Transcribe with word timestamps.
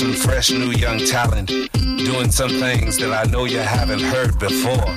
some 0.00 0.14
fresh 0.14 0.50
new 0.50 0.70
young 0.70 0.98
talent 1.04 1.48
doing 1.98 2.30
some 2.30 2.48
things 2.48 2.96
that 2.96 3.12
I 3.12 3.30
know 3.30 3.44
you 3.44 3.58
haven't 3.58 4.00
heard 4.00 4.38
before, 4.38 4.96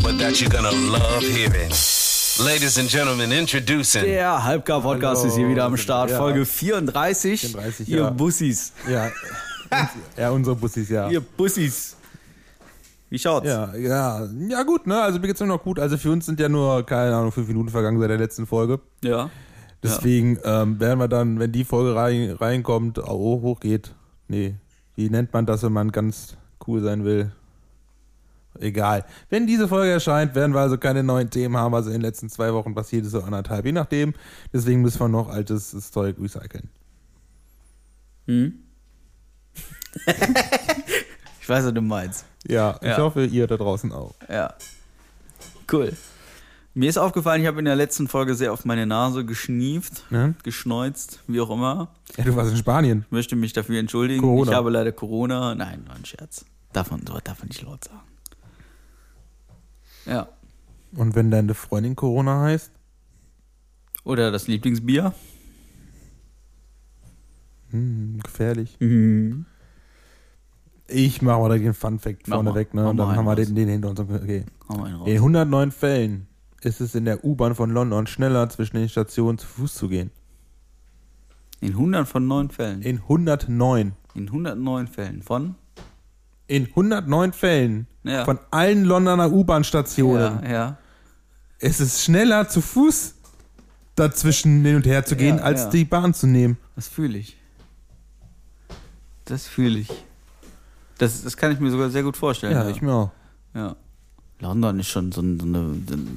but 0.00 0.16
that 0.18 0.40
you're 0.40 0.48
gonna 0.48 0.70
love 0.70 1.24
hearing. 1.24 1.72
Ladies 2.38 2.78
and 2.78 2.88
Gentlemen, 2.88 3.32
introducing. 3.32 4.04
Der 4.04 4.44
Halbgar-Podcast 4.44 5.24
ist 5.24 5.34
hier 5.34 5.48
wieder 5.48 5.64
am 5.64 5.76
Start. 5.76 6.10
Ja. 6.10 6.18
Folge 6.18 6.46
34. 6.46 7.40
34, 7.40 7.88
Ihr 7.88 7.98
ja. 7.98 8.10
Bussis. 8.10 8.72
Ja, 8.88 9.10
ja 10.16 10.30
unsere 10.30 10.54
Bussis, 10.54 10.88
ja. 10.88 11.10
Ihr 11.10 11.20
Bussis. 11.20 11.96
Wie 13.10 13.18
schaut's? 13.18 13.48
Ja, 13.48 13.74
ja, 13.74 14.28
ja 14.48 14.62
gut, 14.62 14.86
ne? 14.86 15.02
Also 15.02 15.18
mir 15.18 15.26
geht's 15.26 15.40
immer 15.40 15.54
noch 15.54 15.64
gut. 15.64 15.80
Also 15.80 15.96
für 15.98 16.12
uns 16.12 16.26
sind 16.26 16.38
ja 16.38 16.48
nur, 16.48 16.86
keine 16.86 17.16
Ahnung, 17.16 17.32
fünf 17.32 17.48
Minuten 17.48 17.70
vergangen 17.70 17.98
seit 17.98 18.10
der 18.10 18.18
letzten 18.18 18.46
Folge. 18.46 18.78
Ja. 19.02 19.30
Deswegen 19.82 20.38
ähm, 20.44 20.78
werden 20.78 21.00
wir 21.00 21.08
dann, 21.08 21.40
wenn 21.40 21.50
die 21.50 21.64
Folge 21.64 21.96
rein, 21.96 22.30
reinkommt, 22.38 23.00
auch 23.00 23.42
hochgeht. 23.42 23.92
Nee, 24.32 24.54
wie 24.96 25.10
nennt 25.10 25.30
man 25.34 25.44
das, 25.44 25.62
wenn 25.62 25.72
man 25.74 25.92
ganz 25.92 26.38
cool 26.66 26.82
sein 26.82 27.04
will? 27.04 27.30
Egal. 28.58 29.04
Wenn 29.28 29.46
diese 29.46 29.68
Folge 29.68 29.92
erscheint, 29.92 30.34
werden 30.34 30.54
wir 30.54 30.60
also 30.60 30.78
keine 30.78 31.02
neuen 31.02 31.28
Themen 31.28 31.54
haben. 31.58 31.74
Also 31.74 31.90
in 31.90 31.96
den 31.96 32.00
letzten 32.00 32.30
zwei 32.30 32.54
Wochen 32.54 32.74
passiert 32.74 33.04
es 33.04 33.12
so 33.12 33.22
anderthalb, 33.22 33.66
je 33.66 33.72
nachdem. 33.72 34.14
Deswegen 34.50 34.80
müssen 34.80 35.00
wir 35.00 35.08
noch 35.08 35.28
altes 35.28 35.90
Zeug 35.90 36.16
recyceln. 36.18 36.70
Hm? 38.26 38.54
ich 41.42 41.48
weiß, 41.48 41.66
was 41.66 41.74
du 41.74 41.82
meinst. 41.82 42.24
Ja, 42.48 42.78
ich 42.80 42.88
Ja. 42.88 42.96
hoffe, 42.98 43.26
ihr 43.26 43.46
da 43.46 43.58
draußen 43.58 43.92
auch. 43.92 44.14
Ja. 44.30 44.54
Cool. 45.70 45.92
Mir 46.74 46.88
ist 46.88 46.96
aufgefallen, 46.96 47.42
ich 47.42 47.46
habe 47.46 47.58
in 47.58 47.66
der 47.66 47.76
letzten 47.76 48.08
Folge 48.08 48.34
sehr 48.34 48.52
auf 48.52 48.64
meine 48.64 48.86
Nase 48.86 49.26
geschnieft, 49.26 50.10
Ne? 50.10 50.34
geschneuzt, 50.42 51.20
wie 51.26 51.40
auch 51.40 51.50
immer. 51.50 51.88
Ja, 52.16 52.24
du 52.24 52.34
warst 52.34 52.50
in 52.50 52.56
Spanien. 52.56 53.02
Ich 53.06 53.12
möchte 53.12 53.36
mich 53.36 53.52
dafür 53.52 53.78
entschuldigen. 53.78 54.22
Corona. 54.22 54.50
Ich 54.50 54.56
habe 54.56 54.70
leider 54.70 54.90
Corona. 54.92 55.54
Nein, 55.54 55.84
war 55.86 55.96
ein 55.96 56.04
Scherz. 56.06 56.40
So 56.40 56.44
darf 56.72 56.90
man 56.90 57.00
nicht 57.48 57.62
laut 57.62 57.84
sagen. 57.84 58.00
Ja. 60.06 60.28
Und 60.96 61.14
wenn 61.14 61.30
deine 61.30 61.52
Freundin 61.54 61.94
Corona 61.94 62.42
heißt? 62.42 62.70
Oder 64.04 64.30
das 64.30 64.48
Lieblingsbier. 64.48 65.12
Hm, 67.70 68.18
gefährlich. 68.22 68.76
Mhm. 68.80 69.44
Ich 70.88 71.22
mache 71.22 71.38
mal 71.40 71.58
den 71.58 71.74
Fun 71.74 71.98
Fact 71.98 72.28
vorne 72.28 72.54
weg, 72.54 72.74
ne? 72.74 72.88
Und 72.88 72.96
dann 72.96 73.14
haben 73.14 73.24
wir 73.24 73.36
den, 73.36 73.54
den 73.54 73.68
hinter 73.68 73.90
uns. 73.90 74.00
Okay. 74.00 74.44
In 75.06 75.16
109 75.16 75.70
Fällen 75.70 76.26
ist 76.64 76.80
es 76.80 76.94
in 76.94 77.04
der 77.04 77.24
U-Bahn 77.24 77.54
von 77.54 77.70
London 77.70 78.06
schneller 78.06 78.48
zwischen 78.48 78.76
den 78.76 78.88
Stationen 78.88 79.38
zu 79.38 79.46
Fuß 79.46 79.74
zu 79.74 79.88
gehen. 79.88 80.10
In 81.60 81.70
100 81.72 82.08
von 82.08 82.26
9 82.26 82.50
Fällen. 82.50 82.82
In 82.82 82.98
109. 82.98 83.92
In 84.14 84.26
109 84.26 84.86
Fällen 84.88 85.22
von? 85.22 85.54
In 86.48 86.66
109 86.66 87.32
Fällen 87.32 87.86
Ja. 88.02 88.24
von 88.24 88.38
allen 88.50 88.84
Londoner 88.84 89.30
U-Bahn-Stationen 89.32 90.42
ja, 90.44 90.50
ja. 90.50 90.78
ist 91.60 91.80
es 91.80 92.04
schneller 92.04 92.48
zu 92.48 92.60
Fuß 92.60 93.14
dazwischen 93.94 94.64
hin 94.64 94.76
und 94.76 94.86
her 94.86 95.04
zu 95.04 95.14
gehen, 95.16 95.36
Ja, 95.38 95.42
als 95.44 95.62
ja. 95.64 95.70
die 95.70 95.84
Bahn 95.84 96.14
zu 96.14 96.26
nehmen. 96.26 96.58
Das 96.74 96.88
fühle 96.88 97.18
ich. 97.18 97.36
Das 99.24 99.46
fühle 99.46 99.78
ich. 99.78 99.88
Das, 100.98 101.22
das 101.22 101.36
kann 101.36 101.52
ich 101.52 101.60
mir 101.60 101.70
sogar 101.70 101.90
sehr 101.90 102.02
gut 102.02 102.16
vorstellen. 102.16 102.52
Ja, 102.52 102.68
ich 102.68 102.82
mir 102.82 102.92
auch. 102.92 103.10
ja. 103.54 103.76
London 104.42 104.78
ist 104.80 104.88
schon 104.88 105.12
so, 105.12 105.20
ein- 105.22 105.38
so 105.40 105.46
eine. 105.46 105.74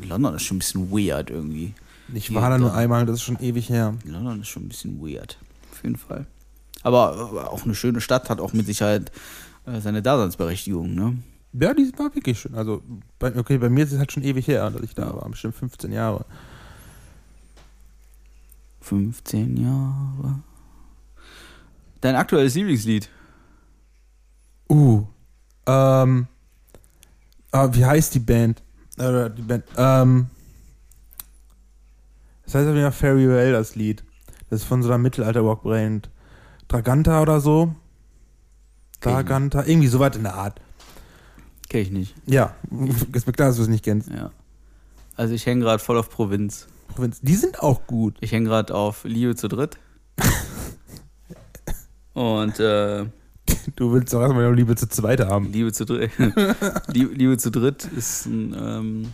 London 0.07 0.35
ist 0.35 0.43
schon 0.43 0.57
ein 0.57 0.59
bisschen 0.59 0.91
weird 0.91 1.29
irgendwie. 1.29 1.73
Ich 2.13 2.33
war 2.33 2.49
da 2.49 2.57
nur 2.57 2.73
einmal, 2.73 3.05
das 3.05 3.15
ist 3.17 3.23
schon 3.23 3.39
ewig 3.39 3.69
her. 3.69 3.93
London 4.03 4.41
ist 4.41 4.47
schon 4.49 4.65
ein 4.65 4.69
bisschen 4.69 4.99
weird. 4.99 5.37
Auf 5.71 5.83
jeden 5.83 5.95
Fall. 5.95 6.25
Aber, 6.83 7.15
aber 7.17 7.51
auch 7.51 7.63
eine 7.65 7.73
schöne 7.75 8.01
Stadt 8.01 8.29
hat 8.29 8.39
auch 8.39 8.53
mit 8.53 8.65
Sicherheit 8.65 9.11
äh, 9.65 9.79
seine 9.79 10.01
Daseinsberechtigung, 10.01 10.93
ne? 10.93 11.17
Ja, 11.53 11.73
die 11.73 11.91
war 11.97 12.13
wirklich 12.13 12.39
schön. 12.39 12.53
Also, 12.55 12.83
bei, 13.17 13.35
okay, 13.35 13.57
bei 13.57 13.69
mir 13.69 13.85
ist 13.85 13.91
es 13.93 13.97
halt 13.99 14.11
schon 14.11 14.23
ewig 14.23 14.47
her, 14.47 14.69
dass 14.69 14.81
ich 14.83 14.93
da 14.93 15.15
war. 15.15 15.27
Bestimmt 15.29 15.55
15 15.55 15.91
Jahre. 15.91 16.25
15 18.81 19.57
Jahre. 19.57 20.39
Dein 22.01 22.15
aktuelles 22.15 22.55
Lieblingslied? 22.55 23.09
Uh. 24.69 25.03
Ähm. 25.65 26.27
Ah, 27.55 27.73
wie 27.73 27.85
heißt 27.85 28.13
die 28.13 28.19
Band? 28.19 28.61
Äh, 28.97 29.29
die 29.31 29.41
Band. 29.41 29.63
Ähm. 29.77 30.27
Das 32.45 32.55
heißt 32.55 32.67
auf 32.67 32.75
jeden 32.75 32.91
Fall 32.91 32.91
Fairy 32.91 33.27
Well, 33.27 33.53
das 33.53 33.75
Lied. 33.75 34.03
Das 34.49 34.61
ist 34.61 34.67
von 34.67 34.83
so 34.83 34.89
einer 34.89 34.99
Mittelalter-Rock-Brand. 34.99 36.09
Draganta 36.67 37.21
oder 37.21 37.39
so. 37.39 37.73
Draganta, 39.01 39.63
irgendwie 39.65 39.87
so 39.87 39.99
weit 39.99 40.15
in 40.15 40.23
der 40.23 40.35
Art. 40.35 40.61
Kenn 41.69 41.81
ich 41.81 41.91
nicht. 41.91 42.15
Ja, 42.25 42.55
ist 43.13 43.27
mir 43.27 43.33
klar, 43.33 43.49
dass 43.49 43.57
du 43.57 43.63
es 43.63 43.67
nicht 43.67 43.83
kennst. 43.83 44.09
Ja. 44.09 44.31
Also 45.15 45.33
ich 45.33 45.45
hänge 45.45 45.63
gerade 45.63 45.81
voll 45.81 45.97
auf 45.97 46.09
Provinz. 46.09 46.67
Provinz. 46.89 47.19
Die 47.21 47.35
sind 47.35 47.61
auch 47.61 47.87
gut. 47.87 48.17
Ich 48.21 48.31
hänge 48.31 48.49
gerade 48.49 48.75
auf 48.75 49.03
Liebe 49.03 49.35
zu 49.35 49.47
dritt. 49.47 49.77
Und 52.13 52.59
äh, 52.59 53.05
Du 53.75 53.91
willst 53.93 54.13
doch 54.13 54.21
erstmal 54.21 54.53
Liebe 54.53 54.75
zu 54.75 54.87
zweit 54.87 55.21
haben. 55.21 55.51
Liebe 55.51 55.71
zu 55.71 55.85
dritt. 55.85 56.11
Liebe, 56.87 57.37
zu 57.37 57.51
dritt 57.51 57.85
ist 57.95 58.25
ein, 58.25 58.55
ähm, 58.57 59.11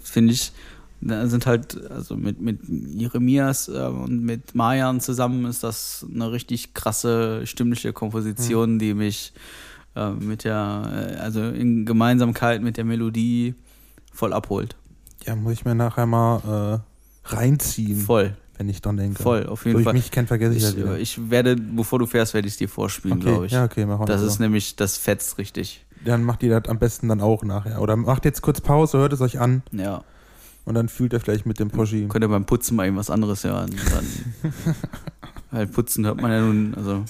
finde 0.00 0.34
ich, 0.34 0.52
da 1.00 1.26
sind 1.26 1.46
halt, 1.46 1.90
also 1.90 2.16
mit, 2.16 2.40
mit 2.40 2.60
Jeremias 2.68 3.68
äh, 3.68 3.72
und 3.72 4.22
mit 4.22 4.54
Mayan 4.54 5.00
zusammen 5.00 5.46
ist 5.46 5.64
das 5.64 6.06
eine 6.12 6.30
richtig 6.30 6.74
krasse 6.74 7.46
stimmliche 7.46 7.92
Komposition, 7.92 8.78
die 8.78 8.94
mich 8.94 9.32
äh, 9.96 10.10
mit 10.10 10.44
der, 10.44 11.14
äh, 11.16 11.20
also 11.20 11.42
in 11.42 11.86
Gemeinsamkeit 11.86 12.62
mit 12.62 12.76
der 12.76 12.84
Melodie 12.84 13.54
voll 14.12 14.32
abholt. 14.32 14.76
Ja, 15.24 15.34
muss 15.36 15.54
ich 15.54 15.64
mir 15.64 15.74
nachher 15.74 16.06
mal 16.06 16.82
äh, 17.26 17.34
reinziehen, 17.34 18.00
Voll, 18.00 18.36
wenn 18.58 18.68
ich 18.68 18.80
dran 18.82 18.96
denke. 18.96 19.22
voll, 19.22 19.46
auf 19.46 19.62
So 19.62 19.68
jeden 19.68 19.80
ich 19.80 19.84
Fall. 19.84 19.94
mich 19.94 20.10
kennt, 20.10 20.28
vergesse 20.28 20.56
ich, 20.56 20.62
Ich, 20.78 20.84
halt 20.86 21.00
ich 21.00 21.30
werde, 21.30 21.56
bevor 21.56 21.98
du 21.98 22.06
fährst, 22.06 22.34
werde 22.34 22.46
ich 22.48 22.54
es 22.54 22.58
dir 22.58 22.68
vorspielen, 22.68 23.18
okay, 23.18 23.26
glaube 23.26 23.46
ich. 23.46 23.52
Ja, 23.52 23.64
okay, 23.64 23.86
machen 23.86 24.00
wir 24.02 24.06
Das 24.06 24.20
so. 24.20 24.26
ist 24.26 24.38
nämlich, 24.40 24.76
das 24.76 24.96
fetzt 24.98 25.38
richtig. 25.38 25.84
Dann 26.04 26.22
macht 26.24 26.42
ihr 26.42 26.58
das 26.60 26.68
am 26.70 26.78
besten 26.78 27.08
dann 27.08 27.20
auch 27.20 27.44
nachher. 27.44 27.80
Oder 27.80 27.96
macht 27.96 28.24
jetzt 28.24 28.42
kurz 28.42 28.60
Pause, 28.60 28.98
hört 28.98 29.12
es 29.12 29.20
euch 29.20 29.38
an 29.40 29.62
Ja. 29.72 30.02
und 30.64 30.74
dann 30.74 30.88
fühlt 30.88 31.12
ihr 31.12 31.20
vielleicht 31.20 31.46
mit 31.46 31.58
dem 31.60 31.70
Poschi. 31.70 32.06
Könnt 32.08 32.24
ihr 32.24 32.28
beim 32.28 32.44
Putzen 32.44 32.76
mal 32.76 32.84
irgendwas 32.84 33.10
anderes 33.10 33.44
hören. 33.44 33.70
Dann, 33.92 34.54
weil 35.50 35.66
Putzen 35.68 36.04
hört 36.06 36.20
man 36.20 36.30
ja 36.30 36.40
nun, 36.40 36.74
also 36.76 37.04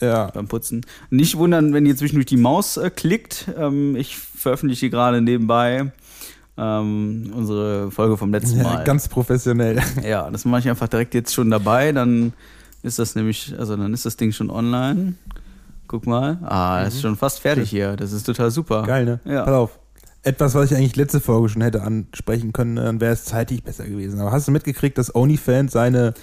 Ja, 0.00 0.26
beim 0.32 0.48
Putzen. 0.48 0.84
Nicht 1.10 1.36
wundern, 1.38 1.72
wenn 1.74 1.86
ihr 1.86 1.96
zwischendurch 1.96 2.26
die 2.26 2.36
Maus 2.36 2.76
äh, 2.76 2.90
klickt. 2.90 3.48
Ähm, 3.56 3.94
ich 3.94 4.16
veröffentliche 4.16 4.90
gerade 4.90 5.20
nebenbei 5.20 5.92
ähm, 6.56 7.32
unsere 7.34 7.90
Folge 7.90 8.16
vom 8.16 8.30
letzten 8.32 8.58
ja 8.58 8.64
Mal. 8.64 8.84
ganz 8.84 9.08
professionell. 9.08 9.80
ja, 10.02 10.30
das 10.30 10.44
mache 10.44 10.60
ich 10.60 10.68
einfach 10.68 10.88
direkt 10.88 11.14
jetzt 11.14 11.34
schon 11.34 11.50
dabei. 11.50 11.92
Dann 11.92 12.32
ist 12.82 12.98
das 12.98 13.14
nämlich, 13.14 13.54
also 13.58 13.76
dann 13.76 13.94
ist 13.94 14.04
das 14.04 14.16
Ding 14.16 14.32
schon 14.32 14.50
online. 14.50 15.14
Guck 15.88 16.06
mal. 16.06 16.38
Ah, 16.42 16.84
das 16.84 16.94
ist 16.94 17.02
schon 17.02 17.16
fast 17.16 17.40
fertig 17.40 17.70
hier. 17.70 17.96
Das 17.96 18.12
ist 18.12 18.24
total 18.24 18.50
super. 18.50 18.82
Mhm. 18.82 18.86
Geil, 18.86 19.04
ne? 19.04 19.20
Ja. 19.24 19.42
Pass 19.44 19.54
auf. 19.54 19.78
Etwas, 20.24 20.54
was 20.54 20.70
ich 20.70 20.76
eigentlich 20.76 20.96
letzte 20.96 21.20
Folge 21.20 21.48
schon 21.48 21.62
hätte 21.62 21.82
ansprechen 21.82 22.52
können, 22.52 22.76
dann 22.76 23.00
wäre 23.00 23.12
es 23.12 23.24
zeitlich 23.24 23.64
besser 23.64 23.84
gewesen. 23.84 24.20
Aber 24.20 24.30
hast 24.30 24.46
du 24.46 24.52
mitgekriegt, 24.52 24.96
dass 24.96 25.14
OnlyFans 25.14 25.72
seine 25.72 26.14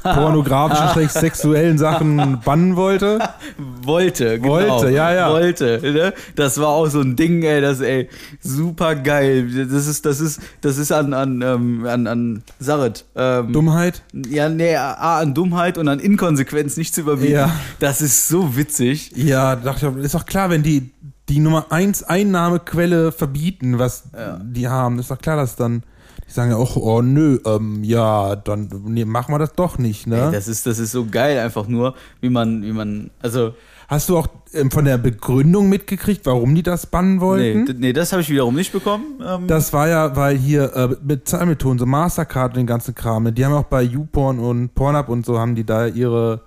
pornografischen, 0.14 0.88
schräg 0.88 1.10
sexuellen 1.10 1.78
Sachen 1.78 2.40
bannen 2.44 2.76
wollte? 2.76 3.18
Wollte, 3.82 4.38
genau. 4.38 4.52
Wollte, 4.52 4.90
ja, 4.90 5.12
ja. 5.12 5.30
Wollte, 5.30 5.80
ne? 5.82 6.12
Das 6.36 6.60
war 6.60 6.68
auch 6.68 6.86
so 6.86 7.00
ein 7.00 7.16
Ding, 7.16 7.42
ey, 7.42 7.60
das, 7.60 7.80
ey, 7.80 8.08
super 8.40 8.94
geil. 8.94 9.66
Das 9.70 9.86
ist, 9.86 10.06
das 10.06 10.20
ist, 10.20 10.40
das 10.60 10.78
ist 10.78 10.92
an, 10.92 11.14
an, 11.14 11.42
ähm, 11.42 11.86
an, 11.86 12.06
an 12.06 12.42
Sarit. 12.58 13.04
Ähm, 13.16 13.52
Dummheit? 13.52 14.02
Ja, 14.28 14.48
nee, 14.48 14.76
A, 14.76 15.18
an 15.18 15.34
Dummheit 15.34 15.78
und 15.78 15.88
an 15.88 15.98
Inkonsequenz 15.98 16.76
nicht 16.76 16.94
zu 16.94 17.02
überbieten. 17.02 17.34
Ja. 17.34 17.52
Das 17.78 18.00
ist 18.00 18.28
so 18.28 18.56
witzig. 18.56 19.12
Ja, 19.16 19.56
dachte 19.56 19.86
ich, 19.86 19.92
auch, 19.92 19.96
ist 19.96 20.14
doch 20.14 20.26
klar, 20.26 20.50
wenn 20.50 20.62
die 20.62 20.90
die 21.28 21.38
Nummer 21.38 21.66
1 21.70 22.02
Einnahmequelle 22.02 23.12
verbieten, 23.12 23.78
was 23.78 24.04
Ja. 24.16 24.40
die 24.42 24.68
haben, 24.68 24.98
ist 24.98 25.10
doch 25.12 25.18
klar, 25.18 25.36
dass 25.36 25.54
dann 25.54 25.84
die 26.30 26.34
sagen 26.34 26.50
ja 26.52 26.56
auch, 26.56 26.76
oh 26.76 27.02
nö, 27.02 27.40
ähm, 27.44 27.82
ja, 27.84 28.36
dann 28.36 28.70
nee, 28.86 29.04
machen 29.04 29.34
wir 29.34 29.38
das 29.40 29.52
doch 29.54 29.76
nicht, 29.78 30.06
ne? 30.06 30.26
Ey, 30.26 30.32
das 30.32 30.46
ist, 30.48 30.64
das 30.64 30.78
ist 30.78 30.92
so 30.92 31.04
geil 31.10 31.38
einfach 31.40 31.66
nur, 31.66 31.94
wie 32.20 32.30
man, 32.30 32.62
wie 32.62 32.72
man, 32.72 33.10
also, 33.20 33.52
Hast 33.88 34.08
du 34.08 34.16
auch 34.18 34.28
ähm, 34.52 34.70
von 34.70 34.84
der 34.84 34.98
Begründung 34.98 35.68
mitgekriegt, 35.68 36.24
warum 36.24 36.54
die 36.54 36.62
das 36.62 36.86
bannen 36.86 37.16
nee, 37.16 37.20
wollten? 37.20 37.66
d- 37.66 37.74
nee, 37.76 37.92
das 37.92 38.12
habe 38.12 38.22
ich 38.22 38.30
wiederum 38.30 38.54
nicht 38.54 38.72
bekommen. 38.72 39.20
Ähm, 39.20 39.48
Das 39.48 39.72
war 39.72 39.88
ja, 39.88 40.14
weil 40.14 40.36
hier 40.36 40.72
äh, 40.76 40.96
mit 41.02 41.26
Zahlmethoden, 41.26 41.80
so 41.80 41.86
Mastercard 41.86 42.52
und 42.52 42.58
den 42.58 42.66
ganzen 42.68 42.94
Kram, 42.94 43.34
die 43.34 43.44
haben 43.44 43.52
auch 43.52 43.64
bei 43.64 43.82
YouPorn 43.82 44.38
und 44.38 44.76
Pornhub 44.76 45.08
und 45.08 45.26
so, 45.26 45.40
haben 45.40 45.56
die 45.56 45.64
da 45.66 45.86
ihre 45.88 46.42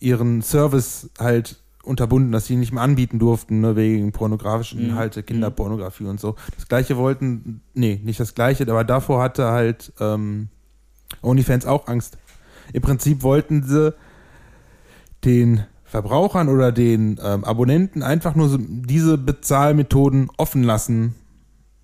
ihren 0.00 0.42
Service 0.42 1.08
halt 1.20 1.59
unterbunden, 1.82 2.32
dass 2.32 2.46
sie 2.46 2.54
ihn 2.54 2.60
nicht 2.60 2.72
mehr 2.72 2.82
anbieten 2.82 3.18
durften, 3.18 3.60
ne, 3.60 3.74
wegen 3.76 4.12
pornografischen 4.12 4.80
Mhm. 4.80 4.90
Inhalte, 4.90 5.22
Kinderpornografie 5.22 6.04
und 6.04 6.20
so. 6.20 6.36
Das 6.56 6.68
gleiche 6.68 6.96
wollten, 6.96 7.62
nee, 7.74 8.00
nicht 8.04 8.20
das 8.20 8.34
gleiche, 8.34 8.64
aber 8.64 8.84
davor 8.84 9.22
hatte 9.22 9.46
halt 9.46 9.92
ähm, 10.00 10.48
OnlyFans 11.22 11.66
auch 11.66 11.86
Angst. 11.86 12.18
Im 12.72 12.82
Prinzip 12.82 13.22
wollten 13.22 13.62
sie 13.62 13.94
den 15.24 15.64
Verbrauchern 15.84 16.48
oder 16.48 16.70
den 16.70 17.18
ähm, 17.22 17.44
Abonnenten 17.44 18.02
einfach 18.02 18.34
nur 18.34 18.48
so 18.48 18.58
diese 18.60 19.18
Bezahlmethoden 19.18 20.30
offen 20.36 20.62
lassen. 20.62 21.14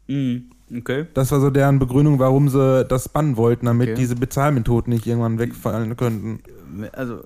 Mhm. 0.07 0.51
Okay. 0.79 1.07
Das 1.15 1.31
war 1.33 1.41
so 1.41 1.51
deren 1.51 1.79
Begründung, 1.79 2.19
warum 2.19 2.49
sie 2.49 2.85
das 2.85 3.09
bannen 3.09 3.37
wollten, 3.37 3.67
damit 3.67 3.89
Okay. 3.91 3.99
diese 3.99 4.17
Bezahlmethoden 4.17 4.93
nicht 4.93 5.07
irgendwann 5.07 5.39
wegfallen 5.39 5.97
könnten. 5.97 6.41
Also 6.93 7.23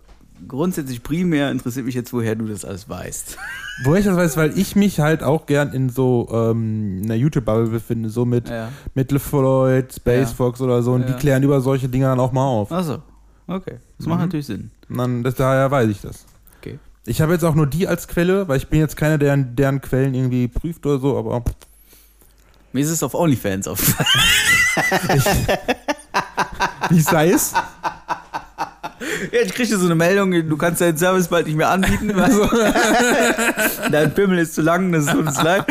grundsätzlich 0.49 1.03
primär 1.03 1.51
interessiert 1.51 1.87
mich 1.87 1.95
jetzt, 1.95 2.13
woher 2.13 2.35
du 2.35 2.47
das 2.47 2.65
alles 2.65 2.89
weißt. 2.89 3.37
Wo 3.85 3.95
ich 3.95 4.05
das 4.05 4.15
weiß, 4.17 4.37
weil 4.37 4.59
ich 4.59 4.77
mich 4.77 5.01
halt 5.01 5.23
auch 5.23 5.47
gern 5.47 5.73
in 5.73 5.89
so 5.89 6.29
ähm, 6.33 7.01
einer 7.05 7.15
YouTube-Bubble 7.15 7.69
befinde, 7.69 8.11
so 8.11 8.27
mit, 8.27 8.49
Ja. 8.51 8.69
mit 8.95 9.11
LeFloid, 9.11 9.95
Space 9.95 10.31
Ja. 10.31 10.35
Fox 10.37 10.61
oder 10.61 10.83
so, 10.83 10.93
und 10.93 11.07
die 11.07 11.13
Ja. 11.13 11.19
klären 11.19 11.43
über 11.43 11.61
solche 11.63 11.89
Dinge 11.89 12.05
dann 12.07 12.21
auch 12.21 12.33
mal 12.33 12.45
auf. 12.45 12.71
Achso. 12.71 12.99
Okay. 13.47 13.79
Das 13.97 14.07
macht 14.07 14.19
Mhm. 14.19 14.25
natürlich 14.27 14.47
Sinn. 14.47 14.71
Dann, 14.91 15.23
das, 15.23 15.35
daher 15.35 15.71
weiß 15.71 15.89
ich 15.89 16.01
das. 16.03 16.27
Okay. 16.61 16.79
Ich 17.07 17.23
habe 17.23 17.33
jetzt 17.33 17.45
auch 17.45 17.55
nur 17.55 17.67
die 17.67 17.89
als 17.89 18.07
Quelle, 18.07 18.47
weil 18.49 18.59
ich 18.59 18.69
bin 18.69 18.81
jetzt 18.81 18.97
keiner, 18.99 19.17
der 19.17 19.35
deren 19.39 19.81
Quellen 19.81 20.13
irgendwie 20.15 20.47
prüft 20.49 20.85
oder 20.85 20.99
so, 20.99 21.17
aber 21.19 21.43
Mir 22.73 22.81
ist 22.85 22.91
es 22.91 23.03
auf 23.03 23.15
OnlyFans 23.15 23.67
aufgefallen. 23.67 24.09
wie 26.91 27.01
sei 27.01 27.31
es? 27.31 27.53
Ja, 29.33 29.41
ich 29.45 29.53
kriege 29.53 29.77
so 29.77 29.85
eine 29.85 29.95
Meldung, 29.95 30.31
du 30.31 30.57
kannst 30.57 30.81
deinen 30.81 30.97
Service 30.97 31.29
bald 31.29 31.47
nicht 31.47 31.57
mehr 31.57 31.69
anbieten. 31.71 32.13
Also, 32.19 32.49
dein 33.91 34.15
Pimmel 34.15 34.39
ist 34.39 34.55
zu 34.55 34.63
lang, 34.63 34.93
das 34.93 35.07
tut 35.07 35.27
uns 35.27 35.43
leid. 35.43 35.65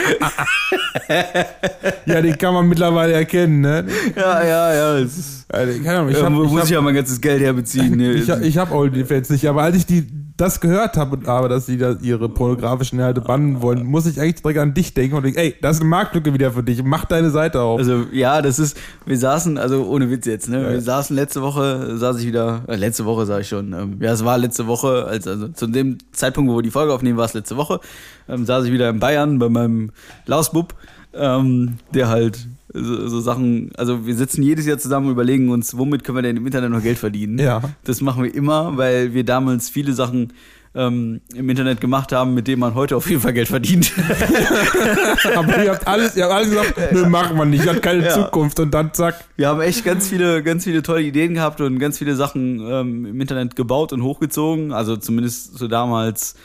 Ja, 2.06 2.22
den 2.22 2.38
kann 2.38 2.54
man 2.54 2.68
mittlerweile 2.68 3.13
erkennen, 3.13 3.62
ne? 3.62 3.86
Ja, 4.16 4.44
ja, 4.44 4.74
ja. 4.74 4.98
Ist, 4.98 5.46
Also, 5.50 5.74
keine 5.84 6.00
Ahnung, 6.00 6.10
ich 6.10 6.18
ja, 6.18 6.24
habe 6.24 6.36
wo 6.36 6.44
ich 6.44 6.50
muss 6.50 6.60
hab, 6.60 6.66
ich 6.66 6.72
ja 6.72 6.81
mein 6.81 6.96
ganzes 6.96 7.19
Geld 7.22 7.42
herbeziehen. 7.42 7.96
Ne? 7.98 8.13
ich 8.13 8.30
hab, 8.30 8.42
ich 8.42 8.57
hab 8.57 8.72
OnlyFans 8.72 9.30
nicht, 9.30 9.48
aber 9.48 9.63
als 9.63 9.75
ich 9.78 9.86
die, 9.86 10.07
das 10.39 10.62
gehört 10.62 10.95
habe 10.95 11.19
habe, 11.27 11.50
dass 11.50 11.65
sie 11.65 11.77
da 11.77 11.95
ihre 12.01 12.30
pornografischen 12.30 13.00
Inhalte 13.00 13.21
bannen 13.21 13.62
wollen, 13.62 13.86
muss 13.86 14.06
ich 14.06 14.21
eigentlich 14.21 14.41
direkt 14.41 14.59
an 14.59 14.74
dich 14.74 14.94
denken 14.94 15.18
und 15.18 15.24
denken, 15.24 15.38
ey, 15.38 15.56
das 15.62 15.77
ist 15.77 15.81
eine 15.81 15.89
Marktlücke 15.89 16.33
wieder 16.33 16.51
für 16.51 16.63
dich, 16.63 16.81
mach 16.83 17.06
deine 17.06 17.30
Seite 17.30 17.62
auf. 17.62 17.80
Also 17.80 18.06
ja, 18.12 18.41
das 18.41 18.57
ist, 18.57 18.77
wir 19.06 19.18
saßen, 19.18 19.57
also 19.57 19.86
ohne 19.86 20.09
Witz 20.09 20.25
jetzt, 20.25 20.47
ne? 20.47 20.62
Ja. 20.62 20.69
Wir 20.71 20.81
saßen 20.81 21.15
letzte 21.15 21.41
Woche, 21.41 21.97
saß 21.97 22.19
ich 22.19 22.25
wieder, 22.25 22.62
äh, 22.68 22.75
letzte 22.75 23.06
Woche 23.06 23.25
sag 23.25 23.41
ich 23.41 23.50
schon, 23.50 23.74
ähm, 23.74 23.97
ja, 24.00 24.13
es 24.13 24.24
war 24.24 24.38
letzte 24.38 24.68
Woche, 24.68 25.06
als, 25.06 25.27
also 25.27 25.50
zu 25.50 25.68
dem 25.68 25.97
Zeitpunkt, 26.13 26.50
wo 26.50 26.57
wir 26.57 26.63
die 26.63 26.71
Folge 26.71 26.94
aufnehmen, 26.94 27.18
war 27.18 27.25
es 27.25 27.33
letzte 27.33 27.57
Woche, 27.57 27.81
ähm, 28.30 28.45
saß 28.45 28.65
ich 28.65 28.71
wieder 28.71 28.89
in 28.89 29.00
Bayern 29.00 29.39
bei 29.39 29.50
meinem 29.50 29.92
Lausbub, 30.25 30.74
ähm, 31.13 31.80
der 31.94 32.07
halt 32.07 32.47
so, 32.74 33.07
so 33.07 33.19
Sachen, 33.19 33.71
also 33.77 34.06
wir 34.06 34.16
sitzen 34.16 34.44
jedes 34.44 34.66
Jahr 34.66 34.77
zusammen 34.77 35.07
und 35.07 35.13
überlegen 35.13 35.50
uns, 35.50 35.77
womit 35.77 36.04
können 36.04 36.18
wir 36.18 36.21
denn 36.21 36.38
im 36.38 36.45
Internet 36.45 36.71
noch 36.71 36.83
Geld 36.83 36.98
verdienen. 36.98 37.39
Ja. 37.39 37.62
Das 37.83 38.01
machen 38.01 38.24
wir 38.24 38.33
immer, 38.33 38.77
weil 38.77 39.13
wir 39.13 39.24
damals 39.24 39.69
viele 39.69 39.94
Sachen 39.94 40.33
ähm, 40.75 41.21
im 41.33 41.50
Internet 41.50 41.81
gemacht 41.81 42.12
haben, 42.12 42.36
mit 42.36 42.48
denen 42.48 42.60
man 42.60 42.75
heute 42.75 42.95
auf 42.95 43.10
jeden 43.10 43.21
Fall 43.21 43.33
Geld 43.33 43.48
verdient. 43.48 43.92
Aber 45.36 45.63
ihr 45.63 45.71
habt 45.71 45.88
alles, 45.88 46.16
ihr 46.16 46.24
habt 46.25 46.33
alles 46.33 46.50
gesagt, 46.50 46.94
nö, 46.94 47.06
machen 47.07 47.38
wir 47.38 47.45
nicht, 47.45 47.68
hat 47.68 47.81
keine 47.81 48.06
Ja. 48.06 48.12
Zukunft 48.12 48.60
und 48.60 48.71
dann 48.74 48.94
zack. 48.94 49.16
Wir 49.36 49.48
haben 49.48 49.62
echt 49.62 49.83
ganz 49.83 50.07
viele, 50.07 50.44
ganz 50.44 50.63
viele 50.66 50.83
tolle 50.83 51.01
Ideen 51.01 51.33
gehabt 51.33 51.60
und 51.62 51.80
ganz 51.80 51.98
viele 51.98 52.16
Sachen 52.16 52.60
ähm, 52.69 53.06
im 53.07 53.19
Internet 53.19 53.56
gebaut 53.56 53.94
und 53.94 54.04
hochgezogen. 54.04 54.71
Also 54.71 54.95
zumindest 54.95 55.57
so 55.57 55.68
damals, 55.68 56.36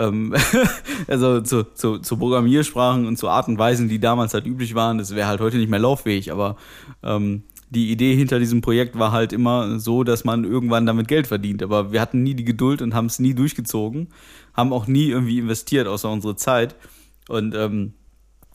ähm, 0.00 0.34
also 1.08 1.40
zu, 1.40 1.64
zu, 1.74 1.98
zu 1.98 2.16
Programmiersprachen 2.16 3.06
und 3.06 3.16
zu 3.16 3.28
Art 3.28 3.48
und 3.48 3.58
Weisen, 3.58 3.88
die 3.88 3.98
damals 3.98 4.34
halt 4.34 4.46
üblich 4.46 4.74
waren. 4.74 4.98
Das 4.98 5.14
wäre 5.14 5.28
halt 5.28 5.40
heute 5.40 5.58
nicht 5.58 5.70
mehr 5.70 5.78
lauffähig, 5.78 6.32
aber 6.32 6.56
ähm, 7.02 7.44
die 7.70 7.92
Idee 7.92 8.16
hinter 8.16 8.38
diesem 8.40 8.62
Projekt 8.62 8.98
war 8.98 9.12
halt 9.12 9.32
immer 9.32 9.78
so, 9.78 10.02
dass 10.02 10.24
man 10.24 10.44
irgendwann 10.44 10.86
damit 10.86 11.06
Geld 11.06 11.28
verdient. 11.28 11.62
Aber 11.62 11.92
wir 11.92 12.00
hatten 12.00 12.22
nie 12.22 12.34
die 12.34 12.44
Geduld 12.44 12.82
und 12.82 12.94
haben 12.94 13.06
es 13.06 13.20
nie 13.20 13.34
durchgezogen, 13.34 14.08
haben 14.54 14.72
auch 14.72 14.88
nie 14.88 15.08
irgendwie 15.08 15.38
investiert, 15.38 15.86
außer 15.86 16.10
unsere 16.10 16.34
Zeit. 16.34 16.74
Und 17.28 17.54
ähm, 17.54 17.94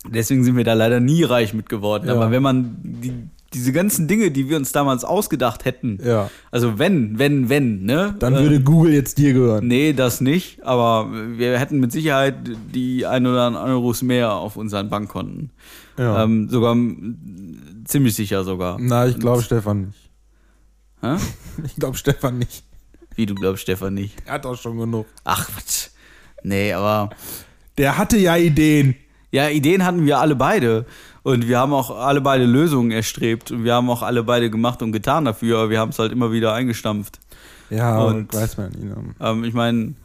deswegen 0.10 0.44
sind 0.44 0.58
wir 0.58 0.66
da 0.66 0.74
leider 0.74 1.00
nie 1.00 1.24
reich 1.24 1.54
mit 1.54 1.70
geworden. 1.70 2.08
Ja. 2.08 2.16
Aber 2.16 2.30
wenn 2.30 2.44
man 2.44 2.78
die, 2.84 3.14
diese 3.56 3.72
ganzen 3.72 4.08
Dinge, 4.08 4.30
die 4.32 4.50
wir 4.50 4.58
uns 4.58 4.72
damals 4.72 5.04
ausgedacht 5.04 5.66
hätten, 5.66 5.98
Ja. 6.04 6.30
also 6.52 6.78
wenn, 6.78 7.18
wenn, 7.18 7.50
wenn, 7.50 7.84
ne? 7.84 8.16
Dann 8.20 8.36
äh, 8.36 8.40
würde 8.44 8.62
Google 8.62 8.94
jetzt 8.94 9.18
dir 9.18 9.34
gehören. 9.34 9.68
Nee, 9.68 9.94
das 9.94 10.22
nicht, 10.22 10.64
aber 10.64 11.10
wir 11.38 11.58
hätten 11.58 11.80
mit 11.80 11.92
Sicherheit 11.92 12.36
die 12.74 13.06
ein 13.06 13.26
oder 13.26 13.44
anderen 13.44 13.68
Euros 13.70 14.02
mehr 14.04 14.34
auf 14.34 14.56
unseren 14.58 14.90
Bankkonten. 14.90 15.52
Ja. 15.98 16.24
Ähm, 16.24 16.50
sogar 16.50 16.76
ziemlich 17.86 18.16
sicher 18.16 18.44
sogar. 18.44 18.78
Na, 18.80 19.08
ich 19.08 19.18
glaube 19.18 19.42
Stefan 19.42 19.86
nicht. 19.88 20.10
Hä? 21.02 21.16
Ich 21.66 21.76
glaube 21.78 21.96
Stefan 21.98 22.38
nicht. 22.40 22.64
Wie 23.16 23.26
du 23.26 23.34
glaubst, 23.34 23.62
Stefan 23.64 23.94
nicht. 23.94 24.16
Er 24.26 24.34
hat 24.34 24.46
auch 24.46 24.58
schon 24.58 24.78
genug. 24.78 25.06
Ach, 25.24 25.48
Quatsch. 25.48 25.88
Nee, 26.44 26.74
aber 26.74 27.12
Der 27.78 27.98
hatte 27.98 28.18
ja 28.18 28.36
Ideen. 28.36 28.96
ja, 29.32 29.48
Ideen 29.50 29.86
hatten 29.86 30.06
wir 30.06 30.20
alle 30.20 30.36
beide. 30.36 30.86
Und 31.26 31.48
wir 31.48 31.58
haben 31.58 31.74
auch 31.74 31.90
alle 31.90 32.22
beide 32.22 32.46
Lösungen 32.46 32.92
erstrebt. 32.92 33.50
Und 33.50 33.64
wir 33.64 33.74
haben 33.74 33.90
auch 33.90 34.04
alle 34.04 34.22
beide 34.24 34.52
gemacht 34.52 34.84
und 34.84 34.92
getan 34.92 35.26
dafür. 35.26 35.58
Aber 35.58 35.70
wir 35.72 35.80
haben 35.80 35.90
es 35.90 35.98
halt 35.98 36.12
immer 36.12 36.32
wieder 36.32 36.54
eingestampft. 36.54 37.20
Ja, 37.72 37.98
Und- 38.04 38.16
und 38.16 38.34
weiß 38.34 38.58
man 38.58 38.72
ihn. 38.74 38.92
ähm, 38.96 39.16
Ähm, 39.20 39.44
ich 39.44 39.54
meine, 39.56 39.96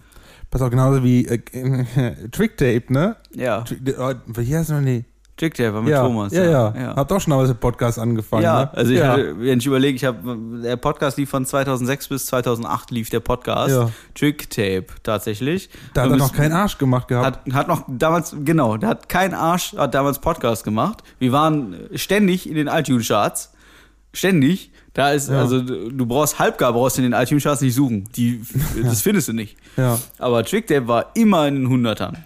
Pass 0.50 0.62
auch 0.62 0.70
genauso 0.70 1.05
wie 1.05 1.26
äh, 1.26 1.38
Tricktape, 2.32 2.84
ne? 2.88 3.17
ja, 3.34 3.61
Trick, 3.61 3.81
oh, 3.99 4.14
wie 4.26 4.56
heißt 4.56 4.70
noch 4.70 4.81
nie? 4.81 5.05
Tricktaper 5.40 5.81
mit 5.81 5.90
ja, 5.90 6.02
Thomas. 6.02 6.32
Ja, 6.34 6.44
ja. 6.44 6.75
ja. 6.78 6.94
Habt 6.96 7.10
auch 7.10 7.20
schon 7.20 7.34
mal 7.34 7.46
mit 7.48 7.58
Podcast 7.58 7.98
angefangen, 7.98 8.42
Ja, 8.42 8.60
ne? 8.64 8.70
also 8.75 8.92
ich 8.92 8.98
ja. 8.98 9.12
Hatte, 9.12 9.40
wenn 9.40 9.58
ich 9.58 9.66
überlege, 9.66 9.96
ich 9.96 10.04
habe 10.04 10.38
der 10.62 10.76
Podcast 10.76 11.16
lief 11.16 11.31
von 11.31 11.46
2006 11.46 12.08
bis 12.08 12.26
2008 12.26 12.90
lief 12.90 13.08
der 13.08 13.20
Podcast 13.20 13.70
Ja. 13.70 13.90
Tricktape 14.14 14.87
tatsächlich. 15.02 15.70
da 15.94 16.02
hat 16.02 16.10
er 16.10 16.16
noch 16.19 16.32
keinen 16.34 16.52
Arsch 16.52 16.76
gemacht 16.76 17.08
gehabt. 17.08 17.40
hat, 17.46 17.54
hat 17.54 17.69
noch 17.69 17.84
damals 17.88 18.37
genau, 18.44 18.76
der 18.76 18.90
hat 18.90 19.08
kein 19.08 19.32
Arsch 19.32 19.72
hat 19.76 19.94
damals 19.94 20.19
Podcast 20.19 20.62
gemacht. 20.62 21.02
Wir 21.19 21.32
waren 21.32 21.75
ständig 21.94 22.46
in 22.48 22.54
den 22.56 22.66
iTunes 22.66 23.08
Charts. 23.08 23.52
Ständig. 24.12 24.72
Da 24.93 25.12
ist 25.12 25.31
Ja. 25.31 25.38
also 25.40 25.60
du 25.62 26.04
brauchst 26.04 26.38
halbgar 26.38 26.72
brauchst 26.75 26.98
in 26.98 27.04
den 27.04 27.12
iTunes 27.14 27.44
Charts 27.44 27.62
nicht 27.62 27.75
suchen. 27.75 28.08
Die 28.16 28.43
das 28.82 29.00
findest 29.02 29.28
du 29.28 29.32
nicht. 29.32 29.56
ja. 29.78 29.98
Aber 30.19 30.44
Tricktape 30.44 30.86
war 30.86 31.12
immer 31.14 31.48
in 31.48 31.54
den 31.54 31.69
Hundertern. 31.70 32.25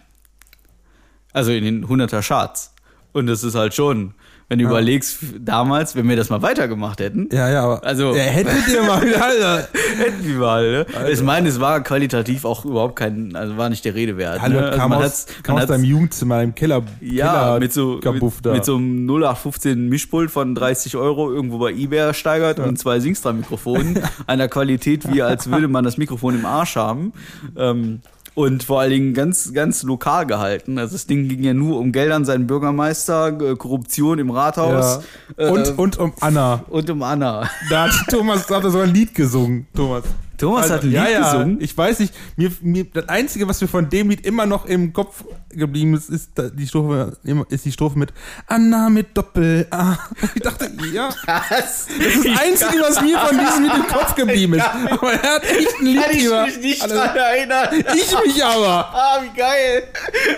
Also 1.33 1.53
in 1.53 1.63
den 1.65 1.89
Hunderter 1.89 2.21
Charts. 2.23 2.74
Und 3.15 3.27
das 3.29 3.43
ist 3.45 3.55
halt 3.55 3.73
schon, 3.75 4.13
wenn 4.49 4.59
du 4.59 4.65
Ja. 4.65 4.71
überlegst, 4.71 5.19
damals, 5.39 5.95
wenn 5.97 6.07
wir 6.09 6.17
das 6.17 6.29
mal 6.31 6.43
weitergemacht 6.43 7.01
hätten, 7.01 7.29
Ja, 7.33 7.49
ja, 7.49 7.63
aber 7.63 7.85
Also- 7.85 8.13
er 8.13 8.25
hättet 8.25 8.53
ihr 8.69 8.83
mal 8.83 9.01
wieder, 9.03 9.25
Alter. 9.25 9.69
hätten 9.97 10.27
wir 10.27 10.35
mal, 10.39 10.71
ne? 10.71 10.87
Ich 11.11 11.23
meine, 11.23 11.49
es 11.49 11.61
war 11.61 11.81
qualitativ 11.83 12.45
auch 12.45 12.65
überhaupt 12.65 12.97
kein, 12.97 13.35
also 13.37 13.57
war 13.57 13.71
nicht 13.71 13.85
der 13.85 13.95
Rede 13.95 14.19
wert. 14.19 14.43
Hallo, 14.43 14.61
ne? 14.61 14.67
Also 14.67 14.79
kam, 14.79 14.91
man 14.91 15.03
aus, 15.05 15.27
kam 15.45 15.57
aus 15.57 15.67
deinem 15.67 15.85
Jugendzimmer 15.85 16.43
im 16.43 16.55
Keller. 16.57 16.83
ja, 17.01 17.33
Keller 17.33 17.61
mit 17.61 17.73
so, 17.73 18.01
mit, 18.05 18.45
mit 18.45 18.65
so 18.65 18.77
einem 18.77 19.07
0815 19.07 19.89
Mischpult 19.89 20.31
von 20.31 20.55
30 20.57 20.97
Euro 20.97 21.33
irgendwo 21.33 21.59
bei 21.59 21.71
eBay 21.71 22.01
ersteigert 22.01 22.59
und 22.59 22.79
zwei 22.79 22.99
Singstra-Mikrofonen 23.01 24.01
einer 24.27 24.49
Qualität, 24.49 25.11
wie 25.11 25.23
als 25.23 25.49
würde 25.51 25.69
man 25.69 25.85
das 25.85 25.97
Mikrofon 25.97 26.35
im 26.35 26.45
Arsch 26.47 26.77
haben. 26.77 27.13
Ähm, 27.57 28.01
und 28.35 28.65
vor 28.65 28.81
allen 28.81 28.91
Dingen 28.91 29.15
ganz, 29.15 29.53
ganz 29.53 29.83
lokal 29.83 30.27
gehalten. 30.27 30.79
Also 30.79 30.95
das 30.95 31.07
Ding 31.07 31.29
ging 31.29 31.43
ja 31.43 31.55
nur 31.55 31.79
um 31.79 31.93
Geld 31.93 32.13
an 32.13 32.25
seinen 32.25 32.47
Bürgermeister, 32.47 33.29
äh, 33.41 33.57
Korruption 33.57 34.19
im 34.19 34.31
Rathaus 34.31 35.05
ja. 35.39 35.47
äh, 35.47 35.51
und, 35.51 35.79
und 35.79 35.99
um 35.99 36.13
Anna. 36.21 36.65
und 36.69 36.91
um 36.91 37.03
Anna. 37.03 37.49
Da 37.71 37.85
hat 37.85 37.93
Thomas 38.11 38.49
hat 38.51 38.65
er 38.65 38.71
so 38.71 38.81
ein 38.81 38.93
Lied 38.93 39.15
gesungen, 39.15 39.67
Thomas. 39.75 40.05
Thomas 40.45 40.71
hat 40.71 40.83
ein 40.83 40.87
Lied 40.89 40.95
ja, 40.97 41.09
ja. 41.09 41.33
gesungen. 41.33 41.61
Ich 41.61 41.77
weiß 41.77 41.99
nicht, 42.01 42.15
mir, 42.37 42.51
mir, 42.61 42.85
das 42.85 43.09
Einzige, 43.09 43.49
was 43.49 43.61
mir 43.61 43.69
von 43.69 43.89
dem 43.89 44.11
Lied 44.11 44.27
immer 44.27 44.47
noch 44.47 44.67
im 44.67 44.93
Kopf 44.93 45.25
geblieben 45.51 45.95
ist, 45.95 46.11
ist 46.11 46.31
die 46.55 46.67
Strophe, 46.67 47.17
ist 47.49 47.65
die 47.65 47.73
Strophe 47.73 47.99
mit 47.99 48.13
Anna 48.47 48.89
mit 48.91 49.17
Doppel 49.17 49.67
A. 49.71 49.97
Ich 50.35 50.43
dachte, 50.43 50.71
ja, 50.93 51.09
Was? 51.27 51.87
das 51.87 52.07
ist 52.07 52.25
das 52.27 52.41
Einzige, 52.41 52.83
was 52.83 53.01
mir 53.03 53.19
von 53.19 53.39
diesem 53.39 53.63
Lied 53.65 53.75
im 53.75 53.87
Kopf 53.87 54.15
geblieben 54.15 54.55
ist. 54.55 54.67
Aber 54.91 55.13
er 55.13 55.35
hat 55.37 55.45
echt 55.45 55.81
ein 55.81 55.87
Lied 55.87 56.03
Kann 56.03 56.17
ich 56.17 56.25
über- 56.25 56.47
mich 56.47 56.59
nicht 56.59 56.91
dran 56.91 57.17
erinnern. 57.17 57.69
Ich 57.95 58.17
mich 58.27 58.45
aber. 58.45 58.89
Ah, 58.95 59.21
wie 59.23 59.39
geil. 59.39 59.85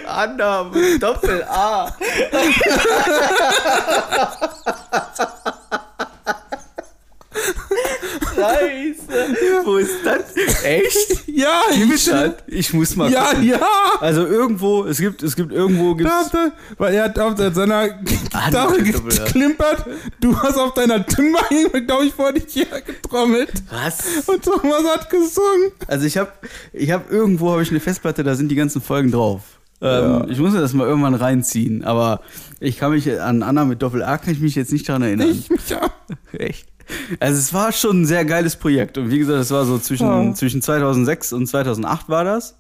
Anna 0.06 0.64
mit 0.64 1.02
Doppel 1.02 1.42
A. 1.44 1.92
Scheiße. 8.34 9.64
Wo 9.64 9.76
ist 9.76 9.94
das? 10.04 10.36
Echt? 10.64 11.24
Ja, 11.28 11.60
ich? 11.72 12.10
Ich 12.46 12.72
muss 12.72 12.96
mal 12.96 13.10
ja, 13.10 13.30
gucken. 13.30 13.44
ja. 13.48 13.60
Also 14.00 14.26
irgendwo, 14.26 14.84
es 14.84 14.98
gibt, 14.98 15.22
es 15.22 15.36
gibt 15.36 15.52
irgendwo 15.52 15.94
Da 15.94 16.20
gibt's. 16.22 16.34
ihr- 16.34 16.52
Weil 16.78 16.94
er 16.94 17.04
hat 17.04 17.18
auf 17.18 17.36
seiner 17.54 17.88
Gitarre 17.88 18.82
geklimpert. 18.82 19.86
Du 20.20 20.36
hast 20.38 20.56
auf 20.58 20.74
deiner 20.74 21.04
Timber, 21.06 21.40
glaube 21.86 22.06
ich, 22.06 22.14
vor 22.14 22.32
dich 22.32 22.54
her 22.56 22.80
getrommelt. 22.80 23.50
Was? 23.70 24.04
Und 24.26 24.42
Thomas 24.44 24.84
hat 24.84 25.10
gesungen. 25.10 25.72
Also 25.86 26.06
ich 26.06 26.16
habe, 26.18 26.30
ich 26.72 26.90
habe 26.90 27.04
irgendwo 27.12 27.50
habe 27.52 27.62
ich 27.62 27.70
eine 27.70 27.80
Festplatte, 27.80 28.22
da 28.24 28.34
sind 28.34 28.48
die 28.48 28.54
ganzen 28.56 28.80
Folgen 28.82 29.10
drauf. 29.12 29.42
Ähm, 29.80 29.88
Ja. 29.88 30.26
Ich 30.28 30.38
muss 30.38 30.52
mir 30.52 30.60
das 30.60 30.72
mal 30.72 30.86
irgendwann 30.86 31.14
reinziehen, 31.14 31.84
aber 31.84 32.20
ich 32.60 32.78
kann 32.78 32.92
mich 32.92 33.20
an 33.20 33.42
Anna 33.42 33.64
mit 33.66 33.82
Doppel 33.82 34.02
A 34.02 34.16
kann 34.18 34.32
ich 34.32 34.40
mich 34.40 34.54
jetzt 34.54 34.72
nicht 34.72 34.88
dran 34.88 35.02
erinnern. 35.02 35.28
Ich 35.30 35.50
mich 35.50 35.74
auch. 35.74 35.90
Echt. 36.32 36.66
Also 37.20 37.38
es 37.38 37.52
war 37.52 37.72
schon 37.72 38.02
ein 38.02 38.06
sehr 38.06 38.24
geiles 38.24 38.56
Projekt. 38.56 38.96
Und 38.98 39.10
wie 39.10 39.18
gesagt, 39.18 39.40
es 39.40 39.50
war 39.50 39.64
so 39.64 39.78
zwischen, 39.78 40.06
Ja. 40.06 40.34
zwischen 40.34 40.62
2006 40.62 41.32
und 41.32 41.46
2008 41.46 42.08
war 42.08 42.24
das. 42.24 42.56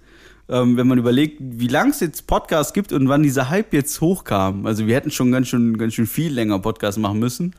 Ähm, 0.48 0.76
wenn 0.76 0.86
man 0.86 0.96
überlegt, 0.98 1.38
wie 1.40 1.66
lang 1.66 1.90
es 1.90 2.00
jetzt 2.00 2.26
Podcasts 2.28 2.72
gibt 2.72 2.92
und 2.92 3.08
wann 3.08 3.22
dieser 3.24 3.50
Hype 3.50 3.72
jetzt 3.72 4.00
hochkam. 4.00 4.64
Also 4.66 4.86
wir 4.86 4.94
hätten 4.94 5.10
schon 5.10 5.32
ganz 5.32 5.48
schön, 5.48 5.76
ganz 5.76 5.94
schön 5.94 6.06
viel 6.06 6.32
länger 6.32 6.58
Podcasts 6.60 6.98
machen 7.00 7.18
müssen. 7.18 7.54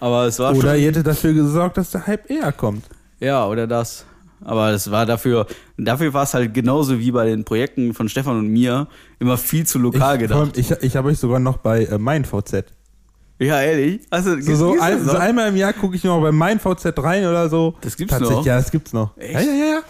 Aber 0.00 0.26
es 0.26 0.38
war 0.40 0.50
Oder 0.56 0.72
schon... 0.72 0.80
ihr 0.80 0.88
hättet 0.88 1.06
dafür 1.06 1.32
gesorgt, 1.32 1.76
dass 1.76 1.90
der 1.92 2.06
Hype 2.06 2.28
eher 2.30 2.50
kommt. 2.52 2.84
Ja, 3.20 3.46
oder 3.46 3.66
das. 3.66 4.04
Aber 4.44 4.70
es 4.70 4.90
war 4.90 5.06
dafür, 5.06 5.46
dafür 5.78 6.12
war 6.12 6.24
es 6.24 6.34
halt 6.34 6.52
genauso 6.52 6.98
wie 6.98 7.10
bei 7.10 7.24
den 7.26 7.44
Projekten 7.44 7.94
von 7.94 8.08
Stefan 8.08 8.38
und 8.38 8.48
mir 8.48 8.88
immer 9.18 9.38
viel 9.38 9.66
zu 9.66 9.78
lokal 9.78 10.16
Ich, 10.16 10.22
gedacht. 10.22 10.58
ich, 10.58 10.70
ich 10.70 10.96
habe 10.96 11.08
euch 11.08 11.18
sogar 11.18 11.38
noch 11.38 11.56
bei 11.58 11.84
äh, 11.84 11.96
MeinVZ. 11.96 12.64
Ja, 13.38 13.60
ehrlich? 13.60 14.00
Also, 14.10 14.40
So, 14.40 14.54
so, 14.56 14.80
ein, 14.80 15.04
so 15.04 15.16
einmal 15.16 15.48
im 15.48 15.56
Jahr 15.56 15.72
gucke 15.74 15.96
ich 15.96 16.04
noch 16.04 16.20
bei 16.22 16.32
MeinVZ 16.32 16.86
rein 16.98 17.26
oder 17.26 17.48
so. 17.50 17.74
Das 17.82 17.96
gibt's 17.96 18.12
Tatsächlich, 18.12 18.38
noch? 18.38 18.46
Ja, 18.46 18.56
das 18.56 18.70
gibt's 18.70 18.92
noch. 18.92 19.16
Echt? 19.18 19.34
Ja, 19.34 19.40
ja, 19.40 19.52
ja. 19.52 19.64
ja. 19.74 19.80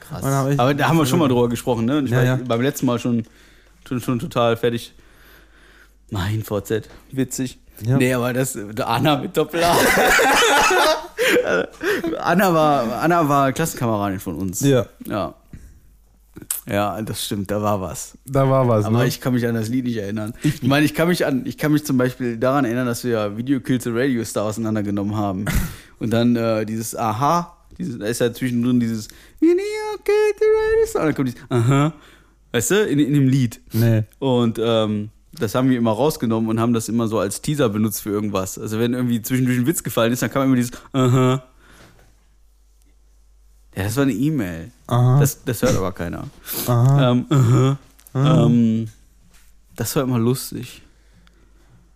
Krass. 0.00 0.24
Aber 0.58 0.74
da 0.74 0.88
haben 0.88 0.98
wir 0.98 1.06
schon 1.06 1.18
mal 1.18 1.28
drüber 1.28 1.48
gesprochen, 1.48 1.84
ne? 1.84 1.98
Und 1.98 2.06
ich 2.06 2.10
Ja, 2.12 2.18
war 2.18 2.24
ja. 2.24 2.38
beim 2.46 2.62
letzten 2.62 2.86
Mal 2.86 2.98
schon, 2.98 3.24
schon, 3.86 4.00
schon 4.00 4.18
total 4.18 4.56
fertig. 4.56 4.94
Mein 6.10 6.42
VZ, 6.44 6.88
witzig. 7.12 7.58
Ja. 7.84 7.96
Nee, 7.96 8.14
aber 8.14 8.32
das, 8.32 8.56
Anna 8.84 9.16
mit 9.18 9.36
Doppel-A. 9.36 9.76
Anna 12.20 12.54
war, 12.54 13.02
Anna 13.02 13.28
war 13.28 13.52
Klassenkameradin 13.52 14.20
von 14.20 14.36
uns. 14.36 14.60
Ja, 14.60 14.86
Ja. 15.04 15.34
Ja, 16.68 17.00
das 17.02 17.24
stimmt, 17.24 17.50
da 17.50 17.62
war 17.62 17.80
was. 17.80 18.18
da 18.26 18.48
war 18.48 18.66
was. 18.68 18.84
Aber 18.84 18.98
ne? 18.98 19.06
ich 19.06 19.20
kann 19.20 19.34
mich 19.34 19.46
an 19.46 19.54
das 19.54 19.68
Lied 19.68 19.84
nicht 19.84 19.96
erinnern. 19.96 20.34
Ich 20.42 20.62
meine, 20.62 20.84
ich 20.84 20.94
kann 20.94 21.08
mich 21.08 21.24
an, 21.24 21.46
ich 21.46 21.58
kann 21.58 21.72
mich 21.72 21.84
zum 21.84 21.96
Beispiel 21.96 22.36
daran 22.36 22.64
erinnern, 22.64 22.86
dass 22.86 23.04
wir 23.04 23.12
ja 23.12 23.36
Video 23.36 23.60
Kills 23.60 23.84
the 23.84 23.90
Radio 23.92 24.24
Star 24.24 24.44
auseinandergenommen 24.44 25.16
haben. 25.16 25.44
Und 25.98 26.10
dann 26.12 26.36
äh, 26.36 26.66
dieses 26.66 26.96
Aha, 26.96 27.56
dieses, 27.78 27.98
da 27.98 28.06
ist 28.06 28.20
ja 28.20 28.32
zwischendrin 28.32 28.80
dieses 28.80 29.08
Video 29.40 29.56
Kills 30.04 30.38
the 30.38 30.44
Radio 30.44 30.86
Star. 30.86 31.02
Und 31.02 31.06
dann 31.08 31.14
kommt 31.14 31.28
dieses 31.28 31.40
Aha. 31.50 31.92
Weißt 32.52 32.70
du, 32.70 32.86
in, 32.86 32.98
in 32.98 33.14
dem 33.14 33.28
Lied. 33.28 33.60
nee. 33.72 34.04
Und 34.18 34.58
ähm, 34.60 35.10
das 35.38 35.54
haben 35.54 35.68
wir 35.68 35.76
immer 35.76 35.92
rausgenommen 35.92 36.48
und 36.48 36.60
haben 36.60 36.72
das 36.72 36.88
immer 36.88 37.08
so 37.08 37.18
als 37.18 37.42
Teaser 37.42 37.68
benutzt 37.68 38.02
für 38.02 38.10
irgendwas. 38.10 38.58
Also 38.58 38.78
wenn 38.78 38.94
irgendwie 38.94 39.20
zwischendurch 39.22 39.58
ein 39.58 39.66
Witz 39.66 39.82
gefallen 39.82 40.12
ist, 40.12 40.22
dann 40.22 40.30
kam 40.30 40.44
immer 40.44 40.56
dieses 40.56 40.72
Aha. 40.92 41.44
Ja, 43.76 43.84
das 43.84 43.96
war 43.96 44.04
eine 44.04 44.12
E-Mail. 44.12 44.70
Aha. 44.86 45.20
Das, 45.20 45.44
das 45.44 45.62
hört 45.62 45.76
aber 45.76 45.92
keiner. 45.92 46.24
Aha. 46.66 47.10
Ähm, 47.12 47.26
aha. 47.28 47.78
Ähm, 48.46 48.88
das 49.76 49.94
war 49.96 50.02
immer 50.04 50.18
lustig. 50.18 50.82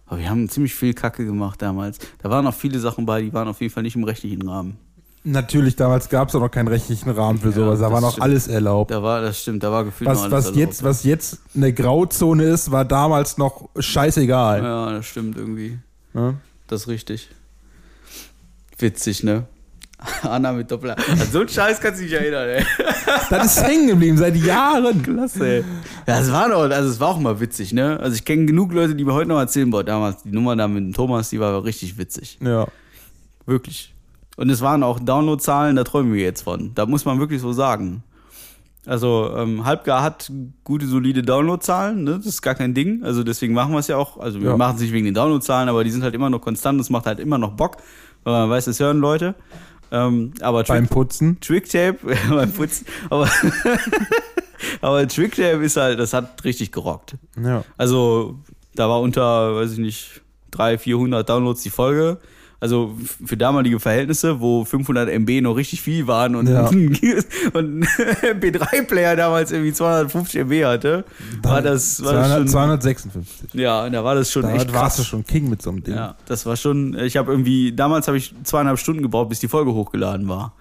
Aber 0.07 0.19
wir 0.19 0.29
haben 0.29 0.49
ziemlich 0.49 0.75
viel 0.75 0.93
Kacke 0.93 1.25
gemacht 1.25 1.63
damals. 1.63 1.99
Da 2.23 2.29
waren 2.31 2.47
auch 2.47 2.55
viele 2.55 2.79
Sachen 2.81 3.07
bei, 3.07 3.23
die 3.23 3.33
waren 3.33 3.49
auf 3.49 3.61
jeden 3.61 3.73
Fall 3.73 3.83
nicht 3.85 3.97
im 3.97 4.05
rechtlichen 4.05 4.47
Rahmen. 4.47 4.77
Natürlich, 5.23 5.77
damals 5.77 6.09
gab 6.09 6.29
es 6.31 6.35
auch 6.35 6.41
noch 6.41 6.51
keinen 6.51 6.69
rechtlichen 6.69 7.11
Rahmen 7.11 7.39
für 7.39 7.49
Ja, 7.51 7.55
sowas. 7.55 7.79
Da 7.81 7.93
war 7.93 8.01
noch 8.01 8.13
stimmt. 8.13 8.25
alles 8.25 8.49
erlaubt. 8.49 8.91
Da 8.91 9.03
war, 9.03 9.21
das 9.21 9.41
stimmt, 9.41 9.63
da 9.63 9.71
war 9.71 9.85
gefühlt 9.85 10.09
noch 10.09 10.17
Was, 10.17 10.23
alles 10.25 10.33
was, 10.33 10.45
erlaubt. 10.47 10.59
jetzt, 10.59 10.83
was 10.83 11.05
jetzt 11.05 11.39
eine 11.55 11.73
Grauzone 11.73 12.45
ist, 12.45 12.71
war 12.71 12.85
damals 12.85 13.37
noch 13.39 13.69
scheißegal. 13.79 14.63
Ja, 14.63 14.93
das 14.93 15.07
stimmt 15.07 15.37
irgendwie. 15.37 15.79
Ne? 16.15 16.39
Das 16.67 16.83
ist 16.83 16.89
richtig. 16.89 17.29
Witzig, 18.79 19.23
ne? 19.23 19.45
Anna 20.23 20.53
mit 20.53 20.71
Doppel. 20.71 20.91
An 20.91 20.99
so 21.31 21.41
einen 21.41 21.49
Scheiß 21.49 21.81
kannst 21.81 22.01
du 22.01 22.05
dich 22.05 22.13
erinnern, 22.13 22.49
ey. 22.49 22.65
Das 23.31 23.57
ist 23.57 23.63
hängen 23.65 23.87
geblieben 23.89 24.17
seit 24.17 24.37
Jahren. 24.37 25.03
Klasse, 25.03 25.47
ey. 25.59 25.65
Ja, 26.07 26.21
es 26.21 26.33
war 26.33 26.49
doch, 26.49 26.63
also 26.63 26.89
es 26.89 26.99
war 27.01 27.09
auch 27.09 27.19
mal 27.19 27.39
witzig, 27.41 27.73
ne? 27.73 27.99
Also 28.01 28.15
ich 28.17 28.25
kenne 28.25 28.47
genug 28.47 28.73
Leute, 28.73 28.95
die 28.95 29.05
mir 29.05 29.13
heute 29.15 29.29
noch 29.29 29.39
erzählen, 29.39 29.71
boah, 29.71 29.85
damals 29.85 30.23
die 30.23 30.31
Nummer 30.31 30.57
da 30.57 30.67
mit 30.69 30.83
dem 30.85 30.93
Thomas, 30.93 31.31
die 31.31 31.39
war 31.41 31.63
richtig 31.65 31.99
witzig. 31.99 32.39
Ja. 32.43 32.67
Wirklich. 33.47 33.95
Und 34.37 34.49
es 34.51 34.61
waren 34.63 34.83
auch 34.83 34.99
Downloadzahlen, 35.01 35.77
da 35.77 35.85
träumen 35.85 36.15
wir 36.15 36.23
jetzt 36.23 36.43
von. 36.43 36.73
Da 36.75 36.87
muss 36.87 37.05
man 37.05 37.19
wirklich 37.21 37.41
so 37.41 37.53
sagen. 37.53 38.03
Also 38.87 39.31
ähm, 39.37 39.67
Halbgar 39.67 40.03
hat 40.03 40.33
gute, 40.65 40.87
solide 40.87 41.23
Downloadzahlen, 41.23 42.05
ne? 42.05 42.17
das 42.17 42.25
ist 42.27 42.41
gar 42.43 42.55
kein 42.55 42.73
Ding. 42.73 43.05
Also 43.05 43.23
deswegen 43.23 43.53
machen 43.53 43.73
wir 43.73 43.79
es 43.81 43.89
ja 43.89 43.99
auch. 43.99 44.17
Also 44.19 44.41
wir 44.41 44.51
Ja. 44.51 44.57
machen 44.57 44.77
es 44.77 44.81
nicht 44.83 44.93
wegen 44.93 45.05
den 45.05 45.15
Downloadzahlen, 45.15 45.69
aber 45.69 45.85
die 45.85 45.91
sind 45.91 46.03
halt 46.03 46.15
immer 46.15 46.31
noch 46.31 46.41
konstant. 46.41 46.81
Es 46.81 46.89
macht 46.89 47.05
halt 47.05 47.21
immer 47.21 47.37
noch 47.37 47.51
Bock, 47.53 47.77
weil 48.25 48.33
man 48.33 48.49
weiß, 48.51 48.67
es 48.69 48.81
hören 48.81 48.99
Leute. 49.01 49.35
Ähm, 49.93 50.35
aber 50.41 50.63
Beim 50.65 50.85
Trick, 50.85 50.91
Putzen. 50.91 51.41
Tricktape, 51.41 51.99
beim 52.31 52.53
Putzen, 52.53 52.87
aber, 53.09 53.29
aber 54.81 55.09
Tricktape 55.09 55.65
ist 55.65 55.77
halt, 55.77 55.99
das 55.99 56.13
hat 56.13 56.45
richtig 56.45 56.73
gerockt. 56.73 57.17
Ja. 57.43 57.65
Also 57.77 58.39
da 58.75 58.89
war 58.89 59.01
unter, 59.01 59.57
weiß 59.57 59.73
ich 59.73 59.79
nicht, 59.79 60.21
300, 60.53 60.81
400 60.81 61.29
Downloads 61.29 61.63
die 61.63 61.71
Folge. 61.71 62.19
Also 62.61 62.95
für 63.25 63.39
damalige 63.39 63.81
Verhältnisse, 63.81 64.39
wo 64.41 64.67
500 64.67 65.09
MB 65.09 65.41
noch 65.41 65.57
richtig 65.57 65.81
viel 65.81 66.07
waren 66.07 66.37
und, 66.37 66.47
Ja. 66.47 66.67
und 66.69 67.03
ein 67.55 67.85
MP3-Player 67.85 69.17
damals 69.17 69.51
irgendwie 69.51 69.73
250 69.73 70.41
MB 70.43 70.65
hatte, 70.67 71.05
war 71.43 71.63
das, 71.63 72.05
war 72.05 72.13
das 72.13 72.27
200, 72.27 72.39
schon, 72.39 72.49
256. 72.49 73.55
ja, 73.55 73.89
da 73.89 74.05
war 74.05 74.15
das 74.15 74.31
schon 74.31 74.45
echt 74.45 74.69
Da 74.69 74.75
warst 74.75 74.99
du 74.99 75.05
schon 75.05 75.25
King 75.25 75.49
mit 75.49 75.63
so 75.63 75.71
einem 75.71 75.83
Ding. 75.83 75.95
Ja, 75.95 76.17
das 76.27 76.45
war 76.45 76.57
schon, 76.57 76.99
ich 76.99 77.17
habe 77.17 77.33
irgendwie, 77.33 77.73
damals 77.73 78.09
habe 78.09 78.19
ich 78.19 78.35
zweieinhalb 78.45 78.79
Stunden 78.79 79.01
gebraucht, 79.03 79.31
bis 79.31 79.41
die 79.41 79.49
Folge 79.49 79.73
hochgeladen 79.73 80.29
war. 80.29 80.53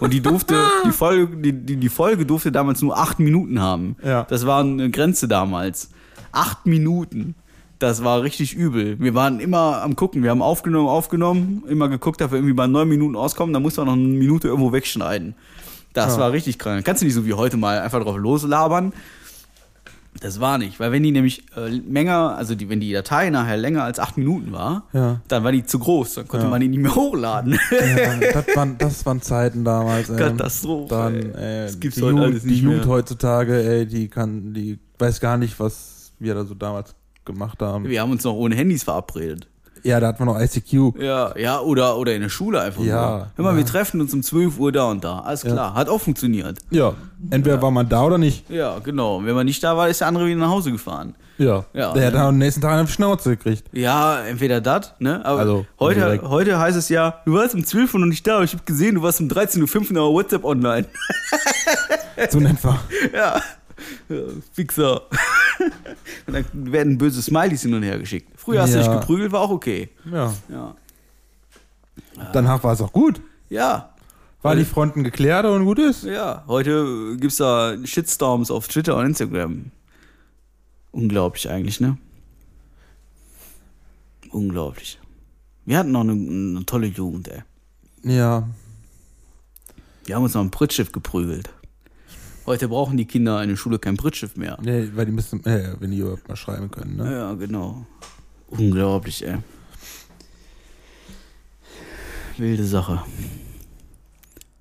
Und 0.00 0.12
die 0.12 0.20
durfte, 0.20 0.56
die 0.84 0.90
Folge, 0.92 1.36
die, 1.36 1.52
die, 1.52 1.76
die 1.76 1.88
Folge 1.88 2.26
durfte 2.26 2.50
damals 2.50 2.82
nur 2.82 2.98
acht 2.98 3.20
Minuten 3.20 3.60
haben. 3.60 3.96
Ja. 4.04 4.24
Das 4.24 4.44
war 4.44 4.60
eine 4.60 4.90
Grenze 4.90 5.28
damals. 5.28 5.90
Acht 6.32 6.66
Minuten. 6.66 7.36
Das 7.84 8.02
war 8.02 8.22
richtig 8.22 8.54
übel. 8.54 8.98
Wir 8.98 9.14
waren 9.14 9.40
immer 9.40 9.82
am 9.82 9.94
gucken. 9.94 10.22
Wir 10.22 10.30
haben 10.30 10.40
aufgenommen, 10.40 10.88
aufgenommen, 10.88 11.64
immer 11.68 11.88
geguckt, 11.90 12.18
dass 12.20 12.30
wir 12.30 12.36
irgendwie 12.38 12.54
bei 12.54 12.66
neun 12.66 12.88
Minuten 12.88 13.14
auskommen. 13.14 13.52
Da 13.52 13.60
mussten 13.60 13.82
wir 13.82 13.84
noch 13.84 13.92
eine 13.92 14.02
Minute 14.02 14.48
irgendwo 14.48 14.72
wegschneiden. 14.72 15.34
Das 15.92 16.14
Ja. 16.14 16.20
war 16.22 16.32
richtig 16.32 16.58
krank. 16.58 16.82
Kannst 16.84 17.02
du 17.02 17.06
nicht 17.06 17.14
so 17.14 17.26
wie 17.26 17.34
heute 17.34 17.58
mal 17.58 17.78
einfach 17.80 18.02
drauf 18.02 18.16
loslabern. 18.16 18.94
Das 20.20 20.40
war 20.40 20.56
nicht, 20.58 20.80
weil 20.80 20.92
wenn 20.92 21.02
die 21.02 21.10
nämlich 21.10 21.42
äh, 21.56 21.68
länger, 21.68 22.36
also 22.38 22.54
die, 22.54 22.70
wenn 22.70 22.80
die 22.80 22.92
Datei 22.92 23.28
nachher 23.30 23.56
länger 23.58 23.82
als 23.84 23.98
acht 23.98 24.16
Minuten 24.16 24.52
war, 24.52 24.84
Ja. 24.92 25.20
dann 25.28 25.42
war 25.44 25.50
die 25.52 25.66
zu 25.66 25.78
groß, 25.80 26.14
dann 26.14 26.28
konnte 26.28 26.46
Ja. 26.46 26.50
man 26.50 26.60
die 26.60 26.68
nicht 26.68 26.78
mehr 26.80 26.94
hochladen. 26.94 27.58
Ja, 27.70 28.32
das, 28.32 28.56
waren, 28.56 28.78
das 28.78 29.04
waren 29.04 29.20
Zeiten 29.20 29.64
damals. 29.64 30.08
Ey. 30.08 30.16
Katastrophe, 30.16 30.88
Dann, 30.88 31.34
ey. 31.34 31.64
Das 31.66 31.80
gibt's 31.80 31.96
die 31.96 32.02
heute 32.02 32.12
Jugend, 32.14 32.26
alles 32.30 32.42
die 32.44 32.48
nicht 32.48 32.62
Jugend 32.62 32.78
mehr. 32.86 32.88
heutzutage, 32.88 33.62
ey, 33.62 33.86
die 33.86 34.08
kann, 34.08 34.54
die 34.54 34.78
weiß 34.98 35.20
gar 35.20 35.36
nicht, 35.36 35.58
was 35.60 36.12
wir 36.20 36.34
da 36.34 36.44
so 36.44 36.54
damals 36.54 36.94
gemacht 37.24 37.60
haben. 37.62 37.88
Wir 37.88 38.00
haben 38.00 38.10
uns 38.12 38.24
noch 38.24 38.34
ohne 38.34 38.54
Handys 38.54 38.82
verabredet. 38.84 39.46
Ja, 39.82 40.00
da 40.00 40.06
hat 40.06 40.18
man 40.18 40.28
noch 40.28 40.40
ICQ. 40.40 40.98
Ja, 40.98 41.36
ja, 41.36 41.60
oder, 41.60 41.98
oder 41.98 42.14
in 42.14 42.22
der 42.22 42.30
Schule 42.30 42.58
einfach 42.58 42.82
Ja, 42.82 42.94
nur. 43.16 43.26
Hör 43.36 43.44
mal, 43.44 43.50
ja. 43.50 43.56
wir 43.58 43.66
treffen 43.66 44.00
uns 44.00 44.14
um 44.14 44.22
12 44.22 44.58
Uhr 44.58 44.72
da 44.72 44.84
und 44.90 45.04
da. 45.04 45.18
Alles 45.20 45.42
klar, 45.42 45.74
hat 45.74 45.90
auch 45.90 46.00
funktioniert. 46.00 46.58
Ja, 46.70 46.94
entweder 47.30 47.60
war 47.60 47.70
man 47.70 47.86
da 47.86 48.02
oder 48.04 48.16
nicht. 48.16 48.48
Ja, 48.48 48.78
genau. 48.78 49.16
Und 49.18 49.26
wenn 49.26 49.34
man 49.34 49.44
nicht 49.44 49.62
da 49.62 49.76
war, 49.76 49.86
ist 49.90 50.00
der 50.00 50.08
andere 50.08 50.24
wieder 50.26 50.40
nach 50.40 50.48
Hause 50.48 50.72
gefahren. 50.72 51.14
Ja. 51.36 51.66
Ja, 51.74 51.92
Der 51.92 52.06
hat 52.06 52.14
ne? 52.14 52.22
am 52.22 52.38
nächsten 52.38 52.62
Tag 52.62 52.70
eine 52.78 52.88
Schnauze 52.88 53.36
gekriegt. 53.36 53.64
Ja, 53.72 54.20
entweder 54.24 54.62
das, 54.62 54.94
ne? 55.00 55.22
Aber 55.26 55.40
Also, 55.40 55.66
heute, 55.78 56.00
direkt. 56.00 56.24
heute 56.24 56.58
heißt 56.58 56.78
es 56.78 56.88
ja, 56.88 57.20
du 57.26 57.34
warst 57.34 57.54
um 57.54 57.62
12 57.62 57.92
Uhr 57.92 58.00
noch 58.00 58.06
nicht 58.06 58.26
da, 58.26 58.36
aber 58.36 58.44
ich 58.44 58.52
habe 58.54 58.62
gesehen, 58.64 58.94
du 58.94 59.02
warst 59.02 59.20
um 59.20 59.28
13.05 59.28 59.74
Uhr 59.76 59.88
in 59.88 59.94
der 59.96 60.02
WhatsApp 60.04 60.44
online. 60.44 60.86
So 62.30 62.38
in 62.38 62.46
etwa. 62.46 62.78
ja. 63.12 63.42
ja 64.08 64.16
Fixer. 64.54 65.02
und 66.26 66.32
dann 66.34 66.44
werden 66.72 66.98
böse 66.98 67.22
Smileys 67.22 67.62
hin 67.62 67.74
und 67.74 67.82
her 67.82 67.98
geschickt. 67.98 68.30
Früher 68.36 68.62
hast 68.62 68.74
du 68.74 68.78
Ja. 68.78 68.84
dich 68.88 69.00
geprügelt, 69.00 69.32
war 69.32 69.40
auch 69.40 69.50
okay. 69.50 69.88
Ja. 70.10 70.32
Ja. 70.48 70.74
Danach 72.32 72.62
war 72.64 72.72
es 72.72 72.80
auch 72.80 72.92
gut. 72.92 73.20
Ja. 73.48 73.90
Weil- 74.42 74.58
die 74.58 74.64
Fronten 74.64 75.04
geklärt 75.04 75.46
und 75.46 75.64
gut 75.64 75.78
ist. 75.78 76.04
Ja, 76.04 76.44
heute 76.46 77.16
gibt's 77.18 77.36
da 77.36 77.76
Shitstorms 77.84 78.50
auf 78.50 78.68
Twitter 78.68 78.96
und 78.96 79.06
Instagram. 79.06 79.70
Unglaublich 80.92 81.48
eigentlich, 81.48 81.80
ne? 81.80 81.96
Unglaublich. 84.30 84.98
Wir 85.64 85.78
hatten 85.78 85.92
noch 85.92 86.00
eine, 86.02 86.12
eine 86.12 86.66
tolle 86.66 86.86
Jugend, 86.88 87.28
ey. 87.28 87.42
Ja. 88.02 88.46
Wir 90.04 90.14
haben 90.16 90.24
uns 90.24 90.34
noch 90.34 90.42
ein 90.42 90.50
Prittschiff 90.50 90.92
geprügelt. 90.92 91.48
Heute 92.46 92.68
brauchen 92.68 92.96
die 92.96 93.06
Kinder 93.06 93.42
in 93.42 93.48
der 93.48 93.56
Schule 93.56 93.78
kein 93.78 93.96
Prittschiff 93.96 94.36
mehr. 94.36 94.58
Nee, 94.62 94.90
weil 94.94 95.06
die 95.06 95.12
müssen, 95.12 95.44
äh, 95.46 95.74
wenn 95.80 95.90
die 95.90 95.98
überhaupt 95.98 96.28
mal 96.28 96.36
schreiben 96.36 96.70
können, 96.70 96.96
ne? 96.96 97.10
Ja, 97.10 97.32
genau. 97.34 97.86
Unglaublich, 98.48 99.26
ey. 99.26 99.38
Wilde 102.36 102.64
Sache. 102.64 103.02